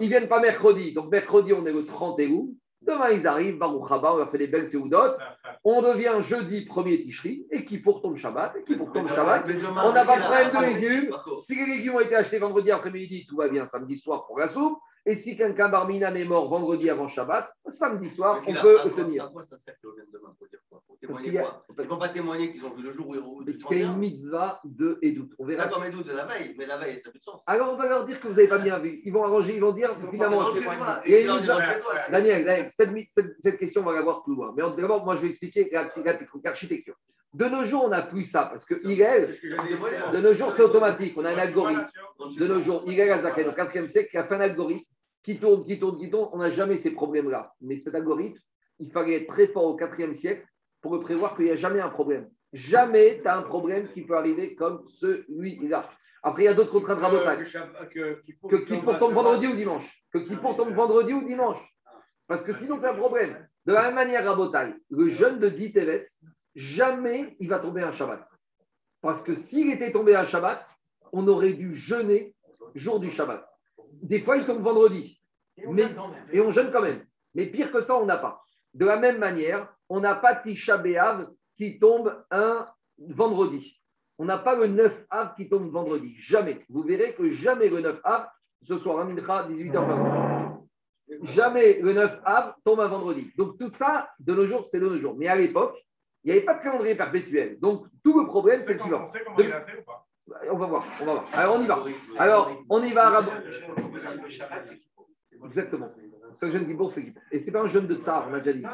[0.00, 0.92] Ils viennent pas mercredi.
[0.92, 2.54] Donc mercredi, on est le 30 août.
[2.82, 5.18] Demain, ils arrivent, Baruch Haba, on leur fait des belles séoudotes.
[5.64, 9.44] On devient jeudi premier Tishri, et qui pour tombe Shabbat, et qui pour tombe Shabbat.
[9.84, 11.16] On n'a pas de problème de légumes.
[11.40, 14.46] Si les légumes ont été achetés vendredi après-midi, tout va bien samedi soir pour la
[14.46, 14.78] soupe.
[15.08, 19.26] Et si quelqu'un Barminan est mort vendredi avant Shabbat, samedi soir, on peut le tenir.
[19.26, 21.88] À quoi ça sert qu'ils reviennent demain pour dire quoi Pour témoigner quoi Ils ne
[21.88, 24.60] vont pas témoigner qu'ils ont vu le jour où Parce qu'il y a une mitzvah
[24.64, 25.30] de Edout.
[25.38, 25.66] On verra.
[25.66, 27.44] D'accord, Edout de la veille, mais la veille, ça n'a plus de sens.
[27.46, 29.00] Alors on va leur dire que vous n'avez pas bien vu.
[29.04, 30.52] Ils vont arranger, ils vont dire finalement.
[31.06, 31.60] Il y a une mitzvah.
[32.10, 34.52] Daniel, cette, question, on va la voir plus loin.
[34.56, 35.70] Mais d'abord, moi, je vais expliquer
[36.42, 36.96] l'architecture.
[37.32, 41.14] De nos jours, on n'a plus ça parce que est, de nos jours, c'est automatique.
[41.16, 41.86] On a un algorithme.
[42.36, 44.95] De nos jours, Hillel Azaken, au 4e siècle, qui a fait un algorithme
[45.26, 46.30] qui tourne, qui tourne, qui tourne.
[46.32, 47.52] On n'a jamais ces problèmes-là.
[47.60, 48.38] Mais cet algorithme,
[48.78, 50.46] il fallait être très fort au IVe siècle
[50.80, 52.30] pour le prévoir qu'il n'y a jamais un problème.
[52.52, 55.90] Jamais tu as un problème qui peut arriver comme celui-là.
[56.22, 57.42] Après, il y a d'autres contraintes rabotales.
[57.92, 60.04] Que, que, qui pour tombe vendredi ou dimanche.
[60.12, 61.60] Que qui pour tombe vendredi ou dimanche.
[62.28, 63.48] Parce que sinon, tu as un problème.
[63.64, 66.08] De la même manière, rabotaille, le jeune de Ditevet,
[66.54, 68.28] jamais il va tomber un Shabbat.
[69.00, 70.64] Parce que s'il était tombé un Shabbat,
[71.12, 72.36] on aurait dû jeûner
[72.76, 73.44] jour du Shabbat.
[74.02, 75.15] Des fois, il tombe vendredi.
[75.58, 77.04] Et on, jeûne quand même.
[77.34, 78.42] Mais pire que ça, on n'a pas.
[78.74, 82.66] De la même manière, on n'a pas Tisha B'Av qui tombe un
[82.98, 83.80] vendredi.
[84.18, 86.14] On n'a pas le 9 Av qui tombe vendredi.
[86.18, 86.58] Jamais.
[86.68, 88.28] Vous verrez que jamais le 9 Av,
[88.62, 90.58] ce soir, à 18h20.
[91.22, 93.30] Jamais le 9 Av tombe un vendredi.
[93.36, 95.14] Donc tout ça, de nos jours, c'est de nos jours.
[95.16, 95.76] Mais à l'époque,
[96.24, 97.58] il n'y avait pas de calendrier perpétuel.
[97.60, 99.02] Donc tout le problème, c'est le suivant.
[99.02, 100.06] On sait comment il a fait ou pas?
[100.50, 101.24] On va voir, on va voir.
[101.34, 101.84] Alors on y va.
[102.18, 103.22] Alors on y va.
[105.44, 105.90] Exactement.
[106.34, 107.22] Ce jeûne Kippour, c'est Kippour.
[107.30, 108.64] Et ce n'est pas un jeûne de tsar, on a déjà dit.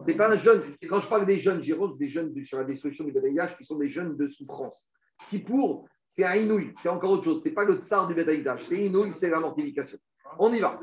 [0.00, 0.62] Ce n'est pas un jeûne.
[0.88, 3.64] Quand je parle des jeunes, Jérôme, c'est des jeunes sur la destruction du bétaillage qui
[3.64, 4.86] sont des jeunes de souffrance.
[5.28, 7.42] Kippour, c'est un inouï, c'est encore autre chose.
[7.42, 8.64] Ce n'est pas le tsar du bétaillage.
[8.66, 9.98] C'est inouï, c'est la mortification.
[10.38, 10.80] On y va.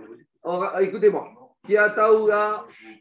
[0.82, 1.34] Écoutez-moi.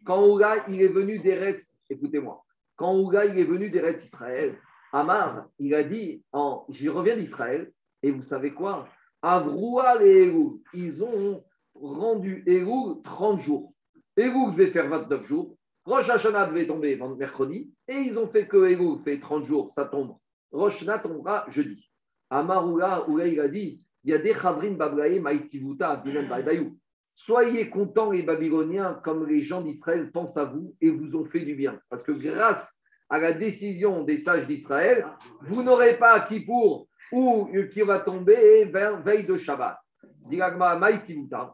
[0.04, 2.42] Quand Ouga, il est venu d'Eretz, écoutez-moi.
[2.74, 4.58] Quand Ouga, il est venu d'Eretz Israël,
[4.92, 7.70] Amar, il a dit, en, j'y reviens d'Israël,
[8.02, 8.88] et vous savez quoi?
[9.22, 10.32] Avroua et
[10.74, 11.44] ils ont
[11.80, 13.72] rendu Elul 30 jours.
[14.16, 15.56] Elul devait faire 29 jours.
[15.84, 17.72] Rosh Hashanah devait tomber mercredi.
[17.88, 20.16] Et ils ont fait que Elul fait 30 jours, ça tombe.
[20.52, 21.88] Rosh Hashanah tombera jeudi.
[22.30, 26.78] Amar Oula, il a dit il y a des Chabrin Bablaï Maïtivuta Bayou.
[27.16, 31.40] Soyez contents, les Babyloniens, comme les gens d'Israël pensent à vous et vous ont fait
[31.40, 31.80] du bien.
[31.88, 35.06] Parce que grâce à la décision des sages d'Israël,
[35.40, 39.76] vous n'aurez pas qui pour ou qui va tomber vers veille de Shabbat.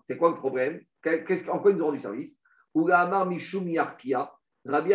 [0.06, 2.40] C'est quoi le problème Qu'est-ce En quoi ils nous ont du service
[2.74, 3.68] Mishum
[4.64, 4.92] Rabbi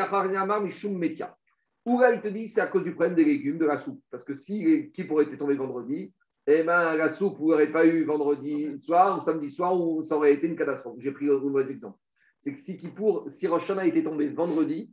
[0.64, 1.38] Mishum Metia.
[1.86, 4.02] Ou il te dit c'est à cause du problème des légumes, de la soupe.
[4.12, 6.14] Parce que si qui pourrait être tombé vendredi,
[6.48, 10.34] eh ben, la soupe n'aurait pas eu vendredi soir ou samedi soir, ou ça aurait
[10.34, 10.96] été une catastrophe.
[11.00, 11.98] J'ai pris un mauvais exemple.
[12.42, 14.90] C'est que si, pour, si Rosh était tombé vendredi,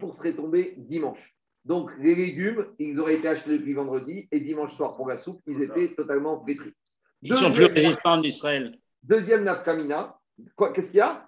[0.00, 1.36] pour serait tombé dimanche.
[1.64, 5.40] Donc, les légumes, ils auraient été achetés depuis vendredi et dimanche soir pour la soupe,
[5.46, 6.74] ils étaient totalement pétris.
[7.22, 8.78] Ils sont plus résistants d'Israël.
[9.02, 10.18] Deuxième nafkamina.
[10.74, 11.26] Qu'est-ce qu'il y a?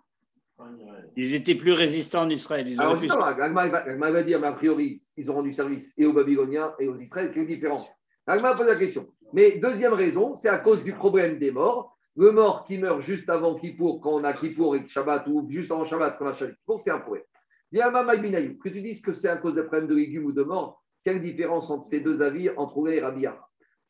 [1.16, 2.66] Ils étaient plus résistants en Israël.
[2.68, 6.12] Ils Alors, justement, Agma va dire, mais a priori, ils ont rendu service et aux
[6.12, 7.32] Babyloniens et aux Israéliens.
[7.32, 7.86] Quelle différence?
[8.26, 9.08] Agma pose la question.
[9.32, 11.96] Mais deuxième raison, c'est à cause du problème des morts.
[12.16, 15.70] Le mort qui meurt juste avant Kippour, quand on a Kippour et Shabbat, ou juste
[15.70, 17.22] avant Shabbat, quand on a Shabbat Kippour, c'est un problème
[17.70, 21.22] que tu dises que c'est à cause d'un problème de légumes ou de mort, quelle
[21.22, 23.00] différence entre ces deux avis entre Oula et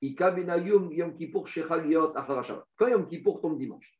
[0.01, 0.37] Quand
[2.87, 3.93] Yom Kippour tombe dimanche.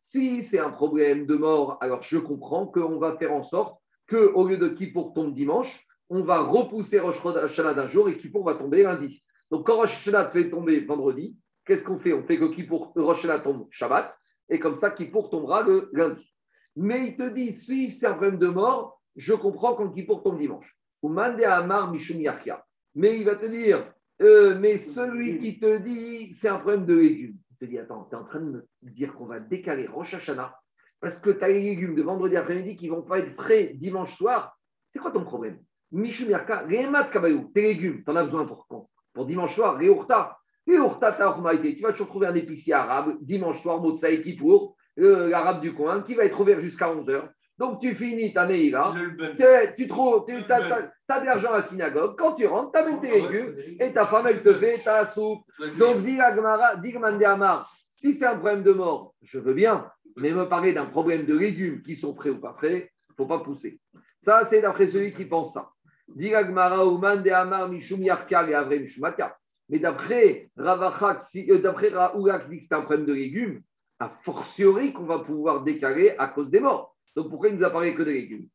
[0.00, 4.46] Si c'est un problème de mort, alors je comprends qu'on va faire en sorte qu'au
[4.46, 8.56] lieu de Kippour tombe dimanche, on va repousser Rosh Hashanah d'un jour et Kippour va
[8.56, 9.22] tomber lundi.
[9.50, 12.12] Donc quand Rosh Hashanah fait tomber vendredi, qu'est-ce qu'on fait?
[12.12, 14.14] On fait que Kippour, Rosh tombe Shabbat,
[14.48, 16.28] et comme ça Kippour tombera le lundi.
[16.76, 20.34] Mais il te dit, si c'est un problème de mort, je comprends quand porte ton
[20.34, 20.76] dimanche.
[21.02, 21.92] Ou Amar
[22.94, 23.92] Mais il va te dire,
[24.22, 27.36] euh, mais celui qui te dit, c'est un problème de légumes.
[27.50, 28.50] Il te dit, attends, tu es en train de
[28.82, 30.54] me dire qu'on va décaler Rosh Hashanah
[31.00, 33.72] parce que tu as les légumes de vendredi après-midi qui ne vont pas être frais
[33.74, 34.58] dimanche soir.
[34.88, 35.58] C'est quoi ton problème?
[35.92, 36.64] Mishum Yarka,
[37.12, 38.88] Kabayou, tes légumes, tu en as besoin pour quand?
[39.12, 40.38] Pour dimanche soir, Réourta.
[40.66, 46.00] Réourta, tu vas toujours trouver un épicier arabe, dimanche soir, Motsaïki pour l'arabe du coin,
[46.00, 47.28] qui va être ouvert jusqu'à 11h.
[47.58, 48.94] Donc tu finis ta là,
[49.76, 53.20] tu trouves, tu as, de l'argent à la synagogue, quand tu rentres, tu amènes tes
[53.20, 55.44] légumes et ta femme elle te fait ta soupe.
[55.78, 60.72] Donc dis Amar, si c'est un problème de mort, je veux bien, mais me parler
[60.72, 63.80] d'un problème de légumes qui sont prêts ou pas prêts, il ne faut pas pousser.
[64.20, 65.70] Ça, c'est d'après celui qui pense ça.
[69.68, 73.62] Mais d'après Ravachak, euh, d'après Raoulak dit que c'est un problème de légumes,
[74.00, 76.93] a fortiori qu'on va pouvoir décaler à cause des morts.
[77.16, 78.48] Donc pourquoi il nous a parlé que des légumes?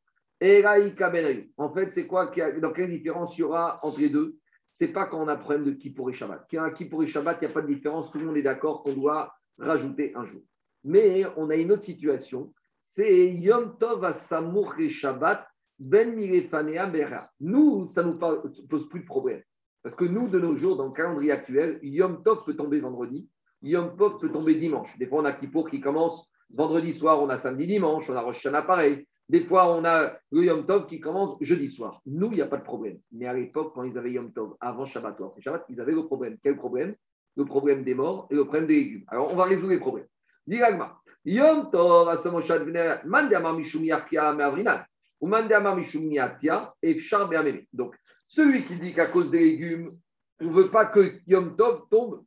[1.57, 2.31] En fait, c'est quoi
[2.61, 4.37] Dans quelle différence il y aura entre les deux?
[4.71, 6.47] C'est pas quand on a un problème de Kippour et Shabbat.
[6.49, 8.11] Quand un Kippour et Shabbat, il n'y a pas de différence.
[8.11, 10.41] Tout le monde est d'accord qu'on doit rajouter un jour.
[10.85, 12.53] Mais on a une autre situation.
[12.81, 15.45] C'est Yom Tov à Samour et Shabbat
[15.77, 17.29] Ben Mirefanea Bera.
[17.41, 19.41] Nous, ça ne nous pose plus de problème.
[19.83, 23.29] Parce que nous, de nos jours, dans le calendrier actuel, Yom Tov peut tomber vendredi
[23.61, 24.97] Yom Tov peut tomber dimanche.
[24.97, 28.21] Des fois, on a Kippour qui commence vendredi soir, on a samedi dimanche, on a
[28.21, 29.05] Rosh Hashanah pareil.
[29.29, 32.01] Des fois, on a le Yom Tov qui commence jeudi soir.
[32.07, 32.97] Nous, il n'y a pas de problème.
[33.11, 36.37] Mais à l'époque, quand ils avaient Yom Tov, avant Shabbat Shabbat, ils avaient le problème.
[36.41, 36.95] Quel problème?
[37.37, 39.03] Le problème des morts et le problème des légumes.
[39.07, 40.07] Alors, on va résoudre les problèmes.
[40.47, 40.99] Diragma.
[41.25, 42.09] Yom Tov.
[45.21, 47.29] Ou Mandamar Mishum Yatia et Fchar
[47.73, 47.95] Donc,
[48.25, 49.95] celui qui dit qu'à cause des légumes,
[50.39, 52.23] on ne veut pas que Yom Tov tombe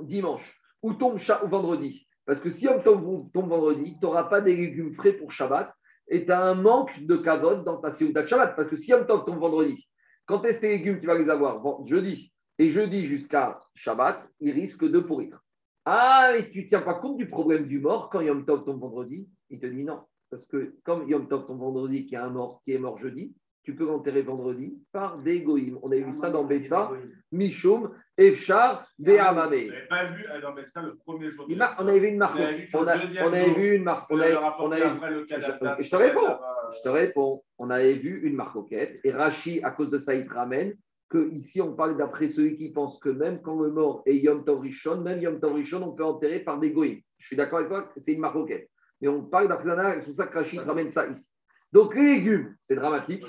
[0.00, 2.03] dimanche ou tombe ou vendredi.
[2.26, 5.72] Parce que si on tombe, tombe vendredi, tu n'auras pas des légumes frais pour Shabbat
[6.08, 8.56] et tu as un manque de kavod dans ta Seouda de Shabbat.
[8.56, 9.86] Parce que si on tombe vendredi,
[10.26, 11.62] quand est-ce tes légumes, tu vas les avoir?
[11.86, 12.32] Jeudi.
[12.58, 15.40] Et jeudi jusqu'à Shabbat, ils risquent de pourrir.
[15.84, 18.80] Ah, et tu ne tiens pas compte du problème du mort quand Yom Tov tombe
[18.80, 19.28] vendredi?
[19.50, 20.00] Il te dit non.
[20.30, 23.34] Parce que comme Yom Tov tombe vendredi, qui, a un mort, qui est mort jeudi,
[23.64, 25.78] tu peux l'enterrer vendredi par des goïms.
[25.82, 26.90] On a vu ça dans Betsa,
[27.32, 29.46] Mishum, Efchar, Be'amame.
[29.46, 31.46] On n'avait pas vu dans Betsa le premier jour.
[31.78, 32.38] On avait vu une marque.
[32.74, 34.06] On, avait vu une marque.
[34.10, 34.82] On avait, on avait,
[35.28, 36.38] je, je te réponds.
[36.76, 37.42] Je te réponds.
[37.58, 40.74] On avait vu une marque Et Rachi, à cause de ça, il te ramène
[41.08, 44.44] que ici on parle d'après celui qui pense que même quand le mort est Yom
[44.44, 47.00] Tov Rishon, même Yom Tov Rishon, on peut enterrer par des goïms.
[47.18, 48.68] Je suis d'accord avec toi, c'est une maroquette.
[49.00, 51.30] Mais on parle d'artisanat, c'est pour ça que Rachid ramène ça ici.
[51.72, 53.24] Donc les légumes, c'est dramatique.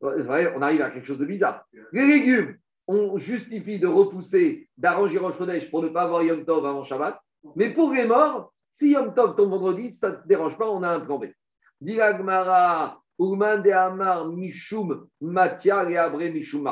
[0.00, 1.66] Vrai, on arrive à quelque chose de bizarre.
[1.92, 2.56] Les légumes,
[2.90, 5.36] on justifie de repousser, d'arranger Rosh
[5.70, 7.20] pour ne pas avoir Yom Tov avant Shabbat.
[7.54, 10.82] Mais pour les morts, si Yom Tov tombe vendredi, ça ne te dérange pas, on
[10.82, 11.26] a un plan B.
[11.80, 16.68] Diragmara, Uman de Amar, Mishum, Matia, Abré, Mishum,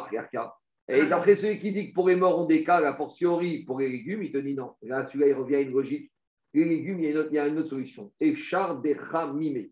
[0.88, 3.88] Et d'après celui qui dit que pour les morts, on décale a fortiori pour les
[3.88, 4.72] légumes, il te dit non.
[4.82, 6.10] Là, celui-là, il revient à une logique.
[6.52, 8.10] Les légumes, il y a une autre, solution.
[8.20, 9.68] Echar de Chamime.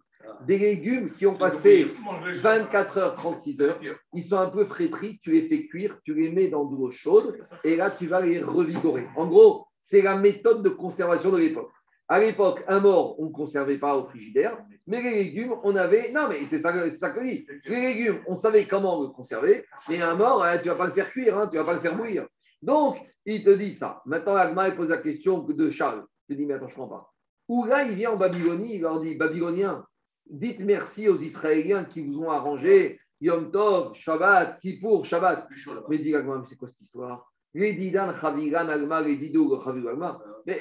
[0.47, 1.93] Des légumes qui ont passé
[2.35, 3.81] 24 heures, 36 heures,
[4.13, 6.91] ils sont un peu frétris, tu les fais cuire, tu les mets dans de l'eau
[6.91, 9.07] chaude, et là, tu vas les revigorer.
[9.17, 11.71] En gros, c'est la méthode de conservation de l'époque.
[12.09, 14.57] À l'époque, un mort, on ne conservait pas au frigidaire,
[14.87, 16.13] mais les légumes, on avait.
[16.13, 17.47] Non, mais c'est ça, ça que dit.
[17.65, 20.87] Les légumes, on savait comment le conserver, mais un mort, hein, tu ne vas pas
[20.87, 22.27] le faire cuire, hein, tu ne vas pas le faire bouillir.
[22.63, 24.03] Donc, il te dit ça.
[24.07, 26.05] Maintenant, Agma pose la question de Charles.
[26.29, 27.13] Il te dit, mais attends, je ne comprends pas.
[27.49, 29.85] Où là, il vient en Babylonie, il leur dit Babyloniens,
[30.29, 35.49] dites merci aux Israéliens qui vous ont arrangé Yom Tov, Shabbat, Kippour, Shabbat.
[35.89, 37.33] Mais Agma, c'est quoi cette histoire?
[37.55, 37.73] Mais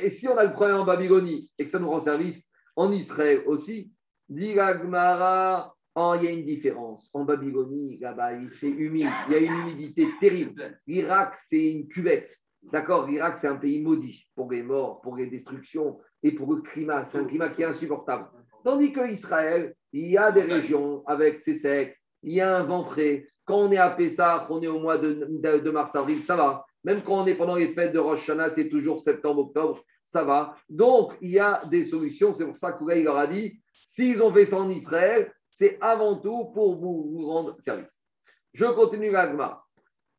[0.09, 3.43] si on a le problème en Babylonie et que ça nous rend service en Israël
[3.47, 3.91] aussi,
[4.29, 7.09] dit Agmara, oh, il y a une différence.
[7.13, 10.79] En Babylonie, là-bas, c'est humide, il y a une humidité terrible.
[10.87, 12.33] L'Irak, c'est une cuvette.
[12.71, 13.07] D'accord?
[13.07, 17.05] L'Irak, c'est un pays maudit pour les morts, pour les destructions et pour le climat.
[17.05, 18.29] C'est un climat qui est insupportable.
[18.65, 22.83] Tandis qu'Israël, il y a des régions avec ses secs, il y a un vent
[22.83, 23.27] frais.
[23.45, 26.65] Quand on est à Pessah, on est au mois de, de mars-avril, ça va.
[26.83, 30.55] Même quand on est pendant les fêtes de Rosh Hashanah, c'est toujours septembre-octobre, ça va.
[30.67, 32.33] Donc, il y a des solutions.
[32.33, 36.19] C'est pour ça que leur a dit, s'ils ont fait ça en Israël, c'est avant
[36.19, 38.03] tout pour vous, rendre service.
[38.51, 39.63] Je continue l'agma.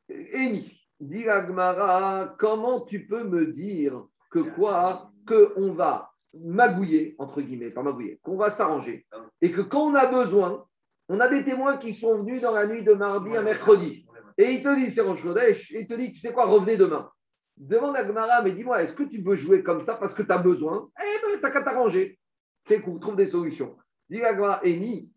[0.08, 6.12] Eni, dit l'agmara, comment tu peux me dire que quoi Qu'on va
[6.44, 9.06] magouiller, entre guillemets, pas magouiller, qu'on va s'arranger.
[9.40, 10.64] Et que quand on a besoin,
[11.08, 14.06] on a des témoins qui sont venus dans la nuit de mardi à mercredi.
[14.38, 16.76] Et il te dit, c'est Rosh Chodesh, et il te dit, tu sais quoi, revenez
[16.76, 17.10] demain.
[17.56, 20.30] Demande à Gmara, mais dis-moi, est-ce que tu peux jouer comme ça parce que tu
[20.30, 20.90] as besoin?
[21.00, 22.18] Eh bien, tu n'as qu'à t'arranger.
[22.66, 23.76] C'est qu'on trouve des solutions.
[24.10, 25.10] Dis à Gmara, Eni,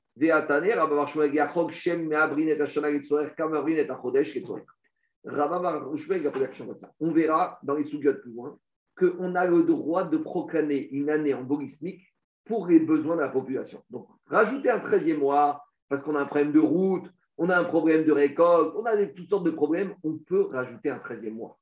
[6.76, 6.92] ça.
[7.00, 8.58] On verra dans les sous-guettes plus loin
[9.00, 12.02] qu'on a le droit de proclamer une année en borismique
[12.46, 13.82] pour les besoins de la population.
[13.90, 17.64] Donc, rajouter un 13e mois parce qu'on a un problème de route, on a un
[17.64, 21.58] problème de récolte, on a toutes sortes de problèmes, on peut rajouter un 13e mois.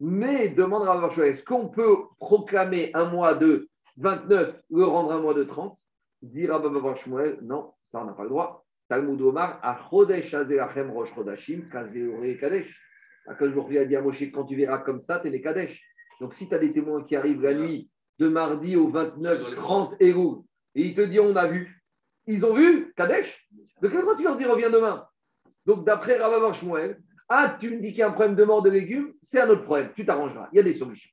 [0.00, 3.68] Mais demande à Rav est-ce qu'on peut proclamer un mois de
[3.98, 5.76] 29, le rendre un mois de 30
[6.22, 8.64] Dire à Shmuel, non, ça on n'a pas le droit.
[8.88, 12.76] Talmud Omar, à Chodesh Rosh Chodashim, Kadesh.
[13.26, 15.80] Akadosh a dit à Moshe, quand tu verras comme ça, tu es les Kadesh?
[16.20, 19.94] Donc si tu as des témoins qui arrivent la nuit de mardi au 29, 30
[20.00, 20.38] Elul,
[20.74, 21.82] et ils te disent, on a vu,
[22.26, 23.48] ils ont vu Kadesh?
[23.80, 25.06] De quel droit tu leur dis reviens demain?
[25.66, 28.62] Donc, d'après Rabbi Shmuel, ah, tu me dis qu'il y a un problème de mort
[28.62, 31.10] de légumes, c'est un autre problème, tu t'arrangeras, il y a des solutions.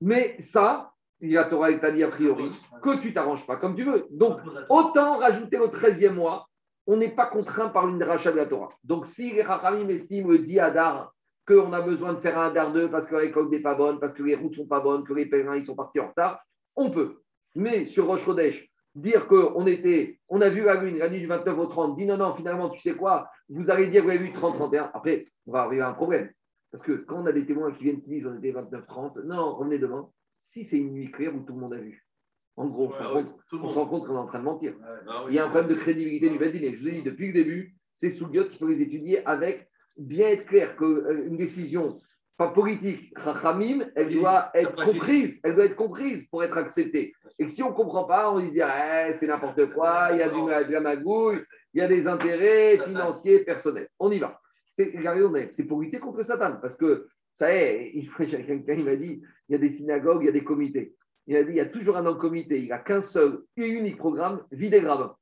[0.00, 2.50] Mais ça, il y a Torah t'a dit a priori
[2.82, 4.06] que tu t'arranges pas comme tu veux.
[4.10, 6.48] Donc, autant rajouter au 13e mois,
[6.86, 8.70] on n'est pas contraint par une rachat de la Torah.
[8.84, 11.12] Donc, si les Rachamim estiment le dit Adar
[11.48, 14.12] qu'on a besoin de faire un 2 parce que la récolte n'est pas bonne, parce
[14.12, 16.40] que les routes sont pas bonnes, que les pèlerins ils sont partis en retard,
[16.76, 17.22] on peut.
[17.54, 21.26] Mais sur Roche Chodesh, dire qu'on était, on a vu la lune la nuit du
[21.26, 24.18] 29 au 30, dit non, non, finalement, tu sais quoi, vous allez dire, vous avez
[24.18, 24.90] vu 30-31.
[24.92, 26.30] Après, on va arriver à un problème.
[26.70, 29.36] Parce que quand on a des témoins qui viennent qui disent on était 29-30, non,
[29.36, 30.08] non, revenez demain.
[30.42, 32.04] Si c'est une nuit claire où tout le monde a vu.
[32.56, 34.74] En gros, on, se rend compte qu'on est en train de mentir.
[34.80, 36.72] Bah Il y a un problème de crédibilité du Bedin.
[36.74, 39.67] Je vous ai dit depuis le début, c'est sous il faut les étudier avec
[39.98, 41.98] bien être clair qu'une euh, décision
[42.36, 43.12] pas politique,
[43.96, 47.12] elle doit être comprise, elle doit être comprise pour être acceptée.
[47.36, 50.28] Et si on ne comprend pas, on dit ah, c'est n'importe quoi, il y a
[50.28, 51.40] du, de la magouille,
[51.74, 53.88] il y a des intérêts financiers, personnels.
[53.98, 54.40] On y va.
[54.70, 56.58] C'est pour lutter contre Satan.
[56.62, 60.30] Parce que, ça est, quelqu'un il m'a dit, il y a des synagogues, il y
[60.30, 60.94] a des comités.
[61.26, 63.66] Il a dit, il y a toujours un comité, il n'y a qu'un seul et
[63.66, 65.12] unique programme, vide et grave.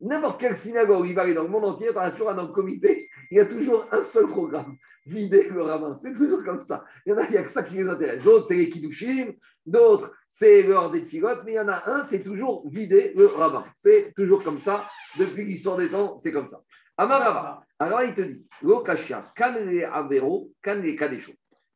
[0.00, 2.46] N'importe quelle synagogue, il va aller dans le monde entier, il y a toujours un
[2.48, 4.76] comité, il y a toujours un seul programme
[5.08, 5.96] vider le rabbin.
[5.96, 6.84] C'est toujours comme ça.
[7.04, 8.22] Il y en a, il n'y a que ça qui les intéresse.
[8.22, 9.32] D'autres, c'est les kiddushim,
[9.66, 13.26] d'autres, c'est leur des figotes, mais il y en a un, c'est toujours vider le
[13.26, 13.64] rabbin.
[13.76, 14.84] C'est toujours comme ça.
[15.18, 16.62] Depuis l'histoire des temps, c'est comme ça.
[16.96, 17.62] Amarava.
[17.78, 21.32] Alors, il te dit, Lokashia, kanele avero, kanele kadesho.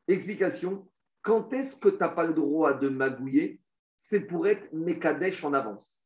[0.07, 0.87] Explication.
[1.21, 3.61] Quand est-ce que tu n'as pas le droit de magouiller?
[3.95, 6.02] C'est pour être mekadesh en avance.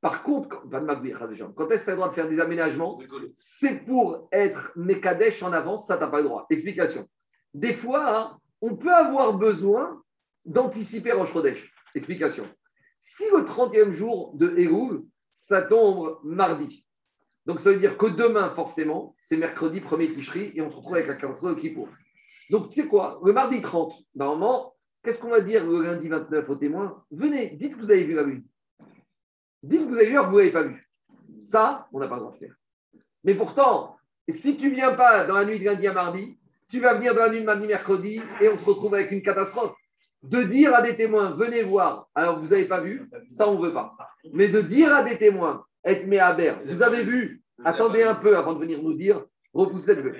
[0.00, 2.98] Par contre, quand est-ce que tu as le droit de faire des aménagements
[3.34, 6.46] C'est pour être Mekadesh en avance, ça, tu pas le droit.
[6.48, 7.06] Explication.
[7.52, 10.02] Des fois, hein, on peut avoir besoin
[10.46, 11.72] d'anticiper Rosh Chodesh.
[11.94, 12.46] Explication.
[12.98, 16.84] Si le 30e jour de Elul, ça tombe mardi,
[17.46, 20.94] donc ça veut dire que demain, forcément, c'est mercredi 1er Ticherie et on se retrouve
[20.94, 21.88] avec la calendrier de Kippour.
[22.50, 26.48] Donc tu sais quoi Le mardi 30, normalement, qu'est-ce qu'on va dire le lundi 29
[26.48, 28.44] aux témoins Venez, dites que vous avez vu la lune.
[29.62, 30.88] Dites que vous avez vu alors que vous ne l'avez pas vu.
[31.36, 32.54] Ça, on n'a pas le droit de faire.
[33.24, 33.96] Mais pourtant,
[34.28, 36.38] si tu ne viens pas dans la nuit de lundi à mardi,
[36.68, 39.22] tu vas venir dans la nuit de mardi mercredi et on se retrouve avec une
[39.22, 39.74] catastrophe.
[40.22, 43.58] De dire à des témoins, venez voir, alors que vous n'avez pas vu, ça on
[43.58, 43.96] ne veut pas.
[44.32, 48.52] Mais de dire à des témoins, être méaber, vous avez vu, attendez un peu avant
[48.52, 50.14] de venir nous dire, repoussez le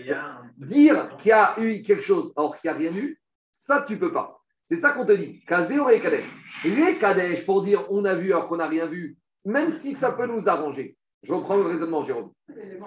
[0.56, 3.20] Dire qu'il y a eu quelque chose alors qu'il n'y a rien eu,
[3.52, 4.40] ça tu ne peux pas.
[4.64, 5.44] C'est ça qu'on te dit.
[5.46, 6.24] Kazé ou Kadesh.
[6.64, 10.12] Les Kadesh, pour dire on a vu alors qu'on n'a rien vu, même si ça
[10.12, 10.96] peut nous arranger.
[11.22, 12.32] Je reprends le raisonnement, Jérôme.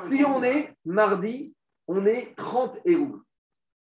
[0.08, 1.54] Si on est mardi,
[1.88, 3.18] on est 30 héros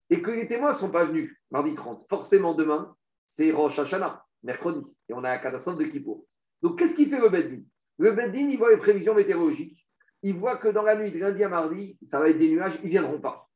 [0.09, 2.95] et que les témoins ne sont pas venus mardi 30, forcément demain,
[3.29, 6.25] c'est Rosh Hashanah, mercredi, et on a la catastrophe de Kippour.
[6.61, 7.61] Donc qu'est-ce qu'il fait le Beddin?
[7.97, 9.85] Le Beddin, il voit les prévisions météorologiques,
[10.23, 12.79] il voit que dans la nuit de lundi à mardi, ça va être des nuages,
[12.81, 13.47] ils ne viendront pas.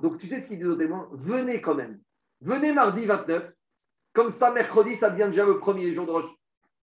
[0.00, 1.08] Donc tu sais ce qu'il dit aux témoins?
[1.12, 2.00] Venez quand même.
[2.40, 3.52] Venez mardi 29,
[4.12, 6.30] comme ça mercredi, ça devient déjà le premier jour de Rosh.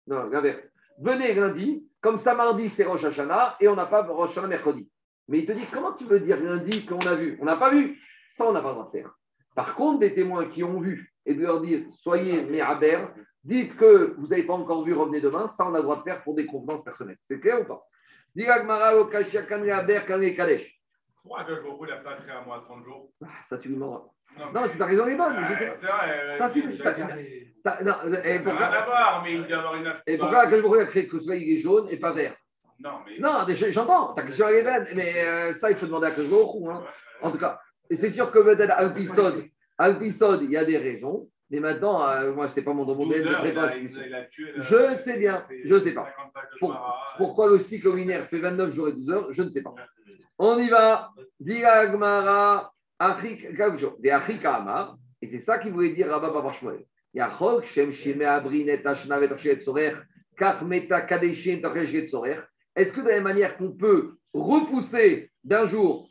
[0.07, 0.67] Non, l'inverse.
[0.97, 4.89] Venez lundi, comme ça mardi, c'est Rosh Hashanah, et on n'a pas Rosh Hashanah mercredi.
[5.27, 7.37] Mais il te dit, comment tu veux dire lundi qu'on a vu?
[7.41, 7.99] On n'a pas vu.
[8.29, 9.13] Ça, on n'a pas le droit de faire.
[9.55, 14.15] Par contre, des témoins qui ont vu et de leur dire soyez méhabères, dites que
[14.17, 16.35] vous n'avez pas encore vu, revenez demain, ça, on a le droit de faire pour
[16.35, 17.17] des convenances personnelles.
[17.21, 17.85] C'est clair ou pas?
[21.23, 24.05] Pourquoi que je vous la à moi 30 jours ah, Ça, tu lui demanderas.
[24.53, 25.35] Non, mais tu as raison, les bonnes.
[25.47, 26.37] c'est vrai.
[26.37, 26.63] Ça, c'est.
[27.83, 31.07] Non, et pourquoi avoir, mais il doit avoir une Et pourquoi que je a créé
[31.07, 32.35] que ce il est jaune et pas vert
[32.79, 33.19] Non, mais.
[33.19, 36.33] Non, j'entends, ta question est bonne, mais euh, ça, il faut demander à que je
[36.33, 36.83] hein.
[37.21, 37.59] En tout cas,
[37.89, 38.73] et c'est sûr que peut-être
[39.77, 41.29] Alpisod, il y a des raisons.
[41.49, 44.01] Mais maintenant, euh, moi, ce n'est pas mon domaine de préparation.
[44.57, 46.13] Je ne sais bien, je ne sais pas.
[47.17, 49.73] pourquoi le cycle linéaire fait 29 jours et 12 heures, je ne sais pas.
[50.37, 51.11] On y va.
[51.39, 52.73] Diragmara,
[55.21, 56.85] Et c'est ça qu'il voulait dire Rabba Babashmuel.
[57.13, 59.93] Yachok, Shem Shime Abrin et Ashna Vetachet Sorer,
[60.37, 61.61] Kachmeta Kadeshin.
[62.75, 66.09] Est-ce que de la même manière qu'on peut repousser d'un jour,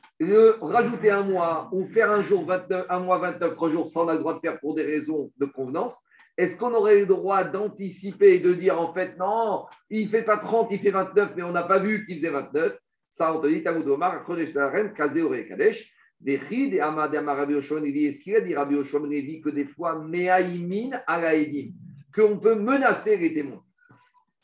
[0.60, 4.14] rajouter un mois ou faire un jour 29, un mois 29 jours, ça on a
[4.14, 5.96] le droit de faire pour des raisons de convenance.
[6.36, 10.22] Est-ce qu'on aurait le droit d'anticiper et de dire en fait non, il ne fait
[10.22, 12.78] pas 30, il fait 29, mais on n'a pas vu qu'il faisait 29
[13.10, 15.95] Ça, on te dit Tamoud Omar, Kadesh.
[16.26, 19.96] Des chid et Amad Rabbi Oshon, est-ce qu'il a dit Rabbi Oshon que des fois,
[20.04, 21.70] Meaïmin Alaedim,
[22.12, 23.62] qu'on peut menacer les témoins.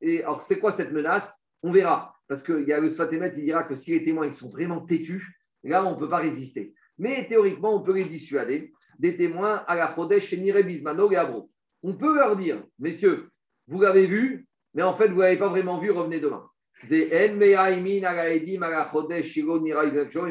[0.01, 1.37] Et alors, c'est quoi cette menace?
[1.61, 2.14] On verra.
[2.28, 4.80] Parce qu'il y a le Sfatémet, il dira que si les témoins ils sont vraiment
[4.80, 5.26] têtus,
[5.64, 6.72] là, on ne peut pas résister.
[6.99, 11.51] Mais théoriquement, on peut les dissuader des témoins à la Chodesh, Nire Bismano et Abro.
[11.83, 13.28] On peut leur dire, messieurs,
[13.66, 16.49] vous l'avez vu, mais en fait, vous ne l'avez pas vraiment vu, revenez demain.
[16.89, 17.55] Des mais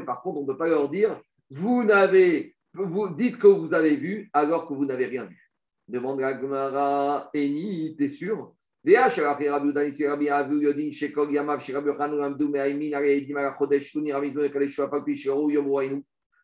[0.06, 1.22] par contre, on ne peut pas leur dire,
[1.52, 5.52] vous n'avez, vous dites que vous avez vu alors que vous n'avez rien vu.
[5.90, 8.54] Demande la Gemara, Eni, t'es sûr?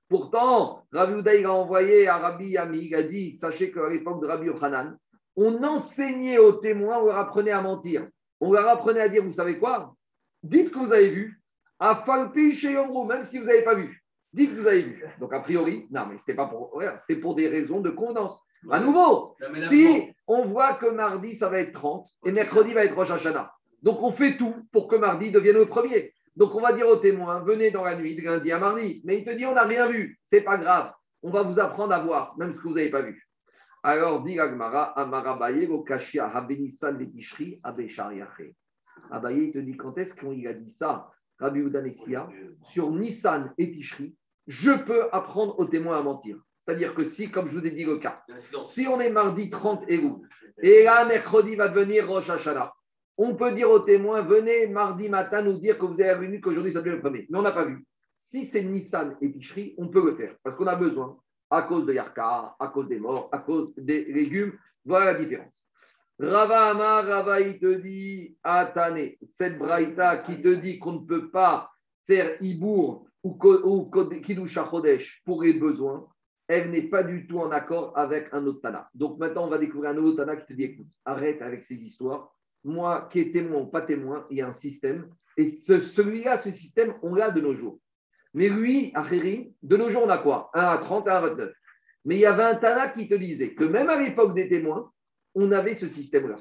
[0.09, 4.21] Pourtant, Rabbi Uda, il a envoyé à Rabbi Yami, il a dit Sachez qu'à l'époque
[4.21, 4.97] de Rabbi Yochanan,
[5.37, 8.07] on enseignait aux témoins, on leur apprenait à mentir.
[8.41, 9.95] On leur apprenait à dire Vous savez quoi?
[10.43, 11.41] Dites que vous avez vu,
[11.79, 14.03] à Falpi chez même si vous n'avez pas vu.
[14.33, 15.05] Dites que vous avez vu.
[15.19, 18.39] Donc, a priori, non, mais c'était pas pour, c'était pour des raisons de convenance.
[18.69, 19.35] À nouveau,
[19.69, 23.51] si on voit que mardi, ça va être 30 et mercredi va être Rosh Hashanah.
[23.81, 26.13] Donc, on fait tout pour que mardi devienne le premier.
[26.35, 29.01] Donc, on va dire aux témoins, venez dans la nuit de lundi à mardi.
[29.05, 30.19] Mais il te dit, on n'a rien vu.
[30.25, 30.93] C'est pas grave.
[31.23, 33.27] On va vous apprendre à voir, même ce que vous n'avez pas vu.
[33.83, 34.93] Alors, dit Agmara,
[37.63, 38.41] Abeshariache.
[39.09, 41.09] Abaye, il te dit, quand est-ce qu'il a dit ça,
[41.39, 42.29] Rabbi Udanessia,
[42.63, 44.15] sur Nissan et Tishri,
[44.47, 46.37] je peux apprendre aux témoins à mentir.
[46.65, 48.23] C'est-à-dire que si, comme je vous ai dit le cas,
[48.65, 50.15] si on est mardi 30 Elul,
[50.61, 52.73] et là, mercredi va venir Rosh Hashanah,
[53.17, 56.73] on peut dire aux témoins, venez mardi matin nous dire que vous avez venu, qu'aujourd'hui
[56.73, 57.25] ça devient le premier.
[57.29, 57.85] Mais on n'a pas vu.
[58.17, 61.17] Si c'est Nissan et Picherie, on peut le faire, parce qu'on a besoin,
[61.49, 64.53] à cause de Yarka, à cause des morts, à cause des légumes.
[64.85, 65.66] Voilà la différence.
[66.19, 71.29] Rava Amar, Rava, il te dit, Atane, cette braïta qui te dit qu'on ne peut
[71.29, 71.69] pas
[72.07, 73.91] faire Ibour ou,
[74.23, 76.07] Kidusha Chodesh pour les besoins,
[76.47, 78.89] elle n'est pas du tout en accord avec un autre Tana.
[78.95, 81.75] Donc maintenant, on va découvrir un autre Tana qui te dit écoute, arrête avec ces
[81.75, 82.33] histoires.
[82.63, 85.09] moi qui est témoin ou pas témoin, il y a un système.
[85.35, 87.79] Et ce, celui-là, ce système, on l'a de nos jours.
[88.33, 90.49] Mais lui, Achérim, de nos jours, on a quoi?
[90.53, 91.53] 1 à 30, 1 à 29.
[92.05, 94.91] Mais il y avait un Tana qui te disait que même à l'époque des témoins,
[95.37, 96.39] on avait ce système-là.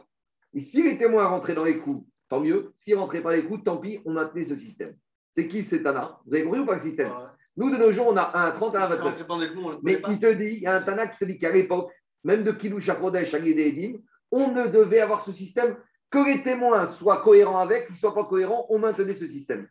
[0.54, 2.72] Et si les témoins rentraient dans les coups, tant mieux.
[2.76, 4.96] S'ils rentraient pas dans les coups, tant pis, on maintenait ce système.
[5.32, 6.18] C'est qui c'est Tana?
[6.24, 7.12] Vous avez compris ou pas le système?
[7.58, 9.78] Nous, de nos jours, on a 1 à 30, 1 à 29.
[9.82, 11.92] Mais il te dit, il y a un Tana qui te dit qu'à l'époque,
[12.24, 13.98] même de Kilouch à Kodesh, à Edim,
[14.30, 15.76] on ne devait avoir ce système
[16.10, 19.68] que les témoins soient cohérents avec, qu'ils ne soient pas cohérents, on maintenait ce système.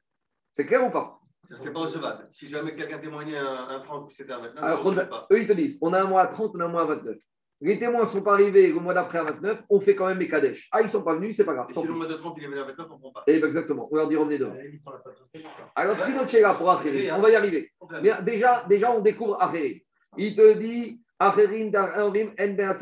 [0.52, 1.20] C'est clair ou pas?
[1.54, 2.28] C'est pas recevable.
[2.32, 5.78] Si jamais quelqu'un témoignait un, un 30 c'était un 29, Alors, eux, ils te disent
[5.82, 7.18] on a un mois à 30, on a un mois à 29.
[7.66, 10.20] Les témoins ne sont pas arrivés le mois d'après à 29, on fait quand même
[10.20, 10.70] mes Kadesh.
[10.72, 11.66] Ah, ils ne sont pas venus, c'est pas grave.
[11.72, 13.24] Et si le mois de 30, il est venu à 29, on ne prend pas.
[13.26, 14.54] Eh ben exactement, on leur dit revenez demain.
[15.76, 17.72] Alors, si notre là pour Achérim, on va y arriver.
[18.04, 19.80] Mais déjà, déjà, on découvre Achérim.
[20.16, 22.76] Il te dit Achérim d'Arim, En Ben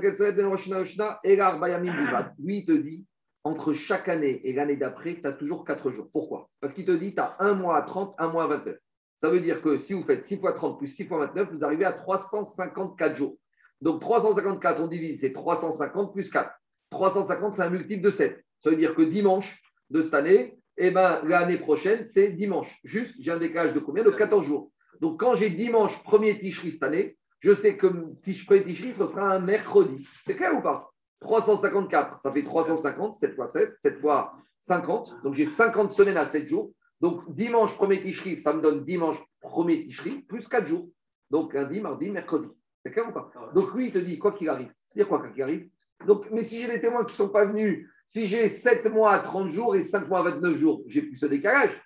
[2.40, 3.08] Lui, il te dit
[3.46, 6.10] entre chaque année et l'année d'après, tu as toujours 4 jours.
[6.12, 6.50] Pourquoi?
[6.60, 8.78] Parce qu'il te dit, tu as un mois à 30, un mois à 29.
[9.22, 11.64] Ça veut dire que si vous faites 6 fois 30 plus 6 fois 29, vous
[11.64, 13.38] arrivez à 354 jours.
[13.84, 16.50] Donc 354, on divise, c'est 350 plus 4.
[16.90, 18.42] 350, c'est un multiple de 7.
[18.62, 22.80] Ça veut dire que dimanche de cette année, eh ben, l'année prochaine, c'est dimanche.
[22.86, 24.06] Juste, j'ai un décalage de combien?
[24.06, 24.72] De 14 jours.
[25.02, 29.34] Donc quand j'ai dimanche premier Ticherie cette année, je sais que premier Ticherie, ce sera
[29.34, 30.08] un mercredi.
[30.26, 30.90] C'est clair ou pas?
[31.20, 35.10] 354, ça fait 350, 7 fois 7, 7 fois 50.
[35.26, 36.72] Donc j'ai 50 semaines à 7 jours.
[37.02, 40.88] Donc dimanche, premier ticherie, ça me donne dimanche, premier ticherie, plus 4 jours.
[41.30, 42.48] Donc lundi, mardi, mercredi.
[42.84, 44.72] C'est clair ou pas Donc lui, il te dit, quoi qu'il arrive.
[44.90, 45.70] C'est-à-dire quoi qu'il arrive
[46.06, 49.14] Donc, Mais si j'ai des témoins qui ne sont pas venus, si j'ai 7 mois
[49.14, 51.82] à 30 jours et 5 mois à 29 jours, j'ai plus ce décalage.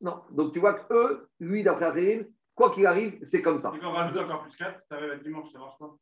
[0.00, 0.20] Non.
[0.30, 3.70] Donc tu vois que eux, lui, d'après Aréine, quoi qu'il arrive, c'est comme ça.
[3.72, 5.94] Tu peux rajouter encore plus 4, tu arrives à dimanche, ça marche pas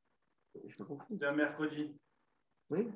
[1.11, 1.95] C'est un mercredi.
[2.71, 2.89] Oui.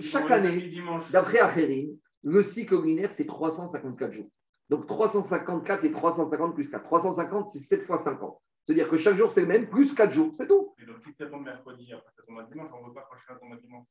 [0.00, 0.70] Chaque année,
[1.10, 4.30] d'après Acherim, le cycle lunaire, c'est 354 jours.
[4.68, 6.82] Donc 354, c'est 350 plus 4.
[6.82, 8.40] 350, c'est 7 fois 50.
[8.66, 10.32] C'est-à-dire que chaque jour, c'est le même, plus 4 jours.
[10.34, 10.74] C'est tout.
[10.82, 13.16] Et donc, si tu tombé mercredi, après tu tombes dimanche, on ne veut pas quand
[13.16, 13.86] je tombe dimanche.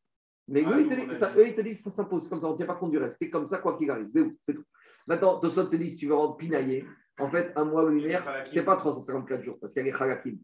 [0.47, 2.97] Mais eux, ils te disent, ça, s'impose comme ça, on ne tient pas compte du
[2.97, 3.17] reste.
[3.19, 4.09] C'est comme ça, quoi qu'il arrive.
[4.41, 4.65] C'est tout.
[5.07, 6.85] Maintenant, Tosot te dit, si tu veux rendre pinailler,
[7.19, 9.97] en fait, un mois lunaire, ce n'est pas 354 jours, parce qu'il y a les
[9.97, 10.37] halakim.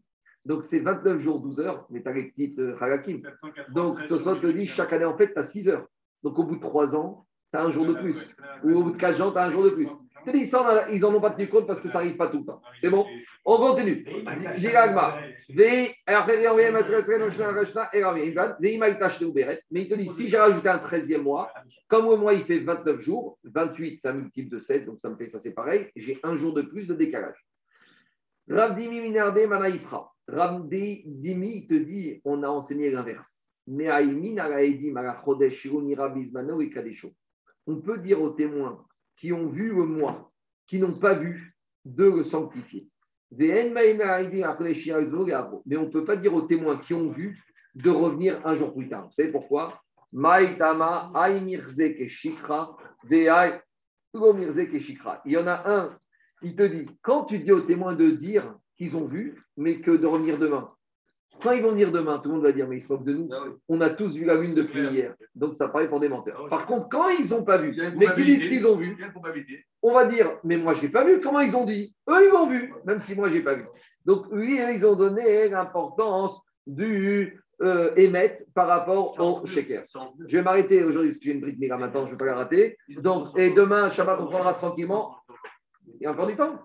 [0.44, 3.22] Donc, c'est 29 jours, 12 heures, mais tu as les petites euh, halakim.
[3.70, 5.86] Donc, Tosot te dit, chaque année, en fait, tu as 6 heures.
[6.22, 8.34] Donc, au bout de 3 ans, tu as un jour de plus.
[8.64, 9.88] Ou au bout de 4 ans, tu as un jour de plus.
[10.26, 12.44] Dis, ça, ils n'en ont pas tenu compte parce que ça n'arrive pas tout le
[12.44, 12.60] temps.
[12.78, 13.06] C'est bon
[13.44, 14.04] On continue.
[19.70, 21.52] Mais il te dit, si j'ai rajouté un 13e mois,
[21.88, 25.08] comme le mois il fait 29 jours, 28 c'est un multiple de 7, donc ça
[25.08, 27.46] me fait ça c'est pareil, j'ai un jour de plus de décalage.
[28.48, 30.12] Ravdimi Minarde Manaïfra.
[30.28, 33.48] Ravdimi, te dit, on a enseigné l'inverse.
[37.66, 38.84] On peut dire aux témoins
[39.20, 40.32] qui ont vu le mois,
[40.66, 41.54] qui n'ont pas vu,
[41.84, 42.88] de le sanctifier.
[43.30, 43.70] Mais on
[45.82, 47.40] ne peut pas dire aux témoins qui ont vu
[47.74, 49.06] de revenir un jour plus tard.
[49.06, 49.80] Vous savez pourquoi?
[50.12, 50.18] Il
[55.32, 55.88] y en a un
[56.40, 59.92] qui te dit, quand tu dis aux témoins de dire qu'ils ont vu, mais que
[59.92, 60.72] de revenir demain.
[61.42, 63.12] Quand ils vont venir demain, tout le monde va dire, mais ils se moquent de
[63.12, 63.28] nous.
[63.32, 65.14] Ah On a tous vu la lune depuis hier.
[65.34, 66.42] Donc ça paraît pour des menteurs.
[66.46, 68.96] Ah Par contre, quand ils n'ont pas vu, mais qu'ils disent qu'ils ont vu,
[69.82, 71.20] on va dire, mais moi je n'ai pas vu.
[71.20, 73.64] Comment ils ont dit Eux, ils ont vu, même si moi je n'ai pas vu.
[74.04, 79.84] Donc oui, ils ont donné l'importance du euh, émettre par rapport au shaker.
[80.26, 82.24] Je vais m'arrêter aujourd'hui parce que j'ai une brique mira maintenant, je ne vais pas
[82.24, 82.78] la rater.
[82.88, 85.16] Donc, et demain, Shabbat, on prendra tranquillement.
[86.00, 86.58] Il y a encore du temps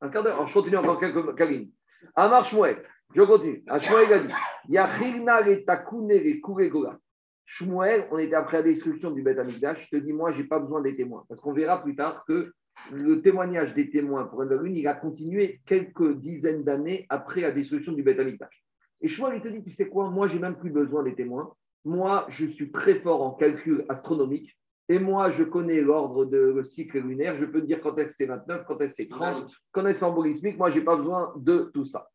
[0.00, 0.36] Un quart d'heure.
[0.36, 1.70] Alors, je continue encore quelques cabines.
[2.14, 2.82] Amar Shmuel,
[3.14, 3.64] je continue.
[3.78, 4.34] Shmuel a dit
[4.68, 6.98] Yachilna le takune le kuregola.
[7.44, 9.88] Shmuel, on était après la destruction du Beth Amikdash.
[9.90, 11.24] Je te dis, moi, je n'ai pas besoin des témoins.
[11.28, 12.52] Parce qu'on verra plus tard que
[12.92, 17.92] le témoignage des témoins pour une il a continué quelques dizaines d'années après la destruction
[17.92, 18.64] du Beth Amikdash.
[19.00, 21.54] Et Shmuel, il te dit Tu sais quoi Moi, j'ai même plus besoin des témoins.
[21.84, 24.58] Moi, je suis très fort en calcul astronomique.
[24.88, 27.36] Et moi, je connais l'ordre de le cycle lunaire.
[27.36, 30.58] Je peux te dire quand est-ce c'est 29, quand est-ce c'est 30, quand est-ce symbolismique.
[30.58, 32.08] Moi, je n'ai pas besoin de tout ça.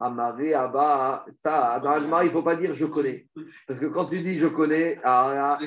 [0.00, 3.26] Amaré, Abba, ça, dans il ne faut pas dire je connais.
[3.66, 5.58] Parce que quand tu dis je connais, ah,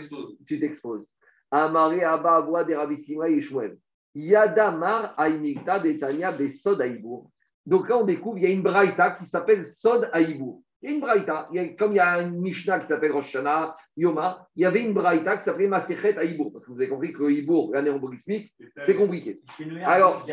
[0.47, 1.07] tu t'exposes.
[1.51, 3.77] Amaré, Abba, Aboua, des Ravissima et Shmuel.
[4.15, 7.29] Yadamar, Aimikta, Detania, Besod, Aïbour.
[7.65, 10.63] Donc là, on découvre, il y a une braïta qui s'appelle Sod Aïbour.
[10.82, 14.47] Il y a une braïta, comme il y a une Mishnah qui s'appelle Roshana, Yoma,
[14.55, 16.51] il y avait une braïta qui s'appelait Maserhet Aïbour.
[16.51, 19.41] Parce que vous avez compris que Ibour, l'année embolismique, c'est compliqué.
[19.84, 20.25] Alors,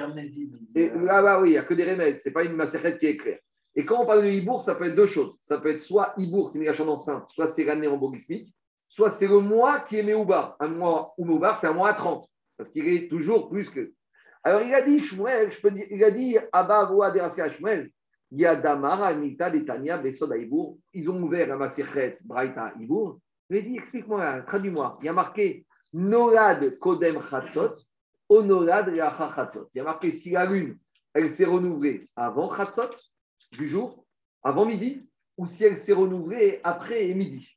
[0.74, 2.98] et, là, bah oui, il n'y a que des remèdes, ce n'est pas une Maserhet
[2.98, 3.38] qui est claire.
[3.78, 5.36] Et quand on parle de Ibour, ça peut être deux choses.
[5.40, 8.52] Ça peut être soit Ibour, c'est Migashon enceinte, soit c'est l'année embolismique.
[8.88, 10.56] soit c'est le mois qui est Méoubar.
[10.58, 13.92] Un mois ou c'est un mois à 30, parce qu'il est toujours plus que.
[14.42, 17.92] Alors il a dit, Shmuel, je peux dire, il a dit, Abba Avoua Derassia Shmuel,
[18.32, 20.76] il y a Damar, Amita, Detania, Besod, Ibour.
[20.92, 23.20] Ils ont ouvert un Maserhet, Braïta, Ibour.
[23.48, 24.98] Il a dit, explique-moi, traduis-moi.
[25.02, 27.76] Il y a marqué Nolad Kodem Chatzot,
[28.28, 29.68] Onolad Reacha Chatzot.
[29.72, 30.76] Il y a marqué si la lune,
[31.14, 32.90] elle s'est renouvelée avant Chatzot,
[33.52, 34.04] du jour,
[34.42, 37.48] avant midi, ou si elle s'est renouvelée après midi.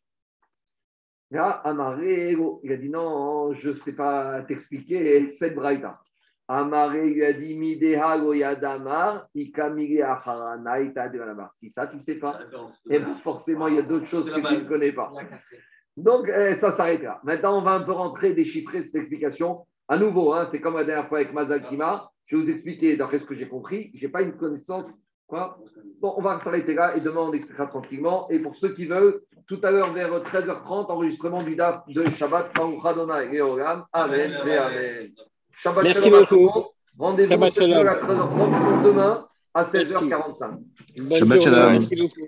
[1.31, 5.99] Là, Amaré, il a dit non, je ne sais pas t'expliquer cette braïta.
[6.47, 10.01] Amaré lui a dit Mideha Yadamar, Ikamiri
[11.55, 12.41] Si ça, tu ne sais pas,
[12.89, 15.09] et forcément, il y a d'autres choses que tu ne connais pas.
[15.95, 17.21] Donc, eh, ça s'arrête là.
[17.23, 19.65] Maintenant, on va un peu rentrer, déchiffrer cette explication.
[19.87, 22.11] À nouveau, hein, c'est comme la dernière fois avec Mazakima.
[22.25, 23.91] Je vais vous expliquer d'après ce que j'ai compris.
[23.95, 24.93] Je n'ai pas une connaissance
[26.01, 28.27] bon, on va s'arrêter là et demain on expliquera tranquillement.
[28.29, 32.51] Et pour ceux qui veulent, tout à l'heure vers 13h30, enregistrement du DAF de Shabbat,
[32.57, 33.41] et
[33.93, 35.11] Amen Amen.
[35.57, 36.49] Shabbat Merci beaucoup.
[36.97, 41.17] Rendez-vous à 13h30 pour demain à 16h45.
[41.17, 41.71] Shabbat Shalom.
[41.73, 42.19] Merci beaucoup.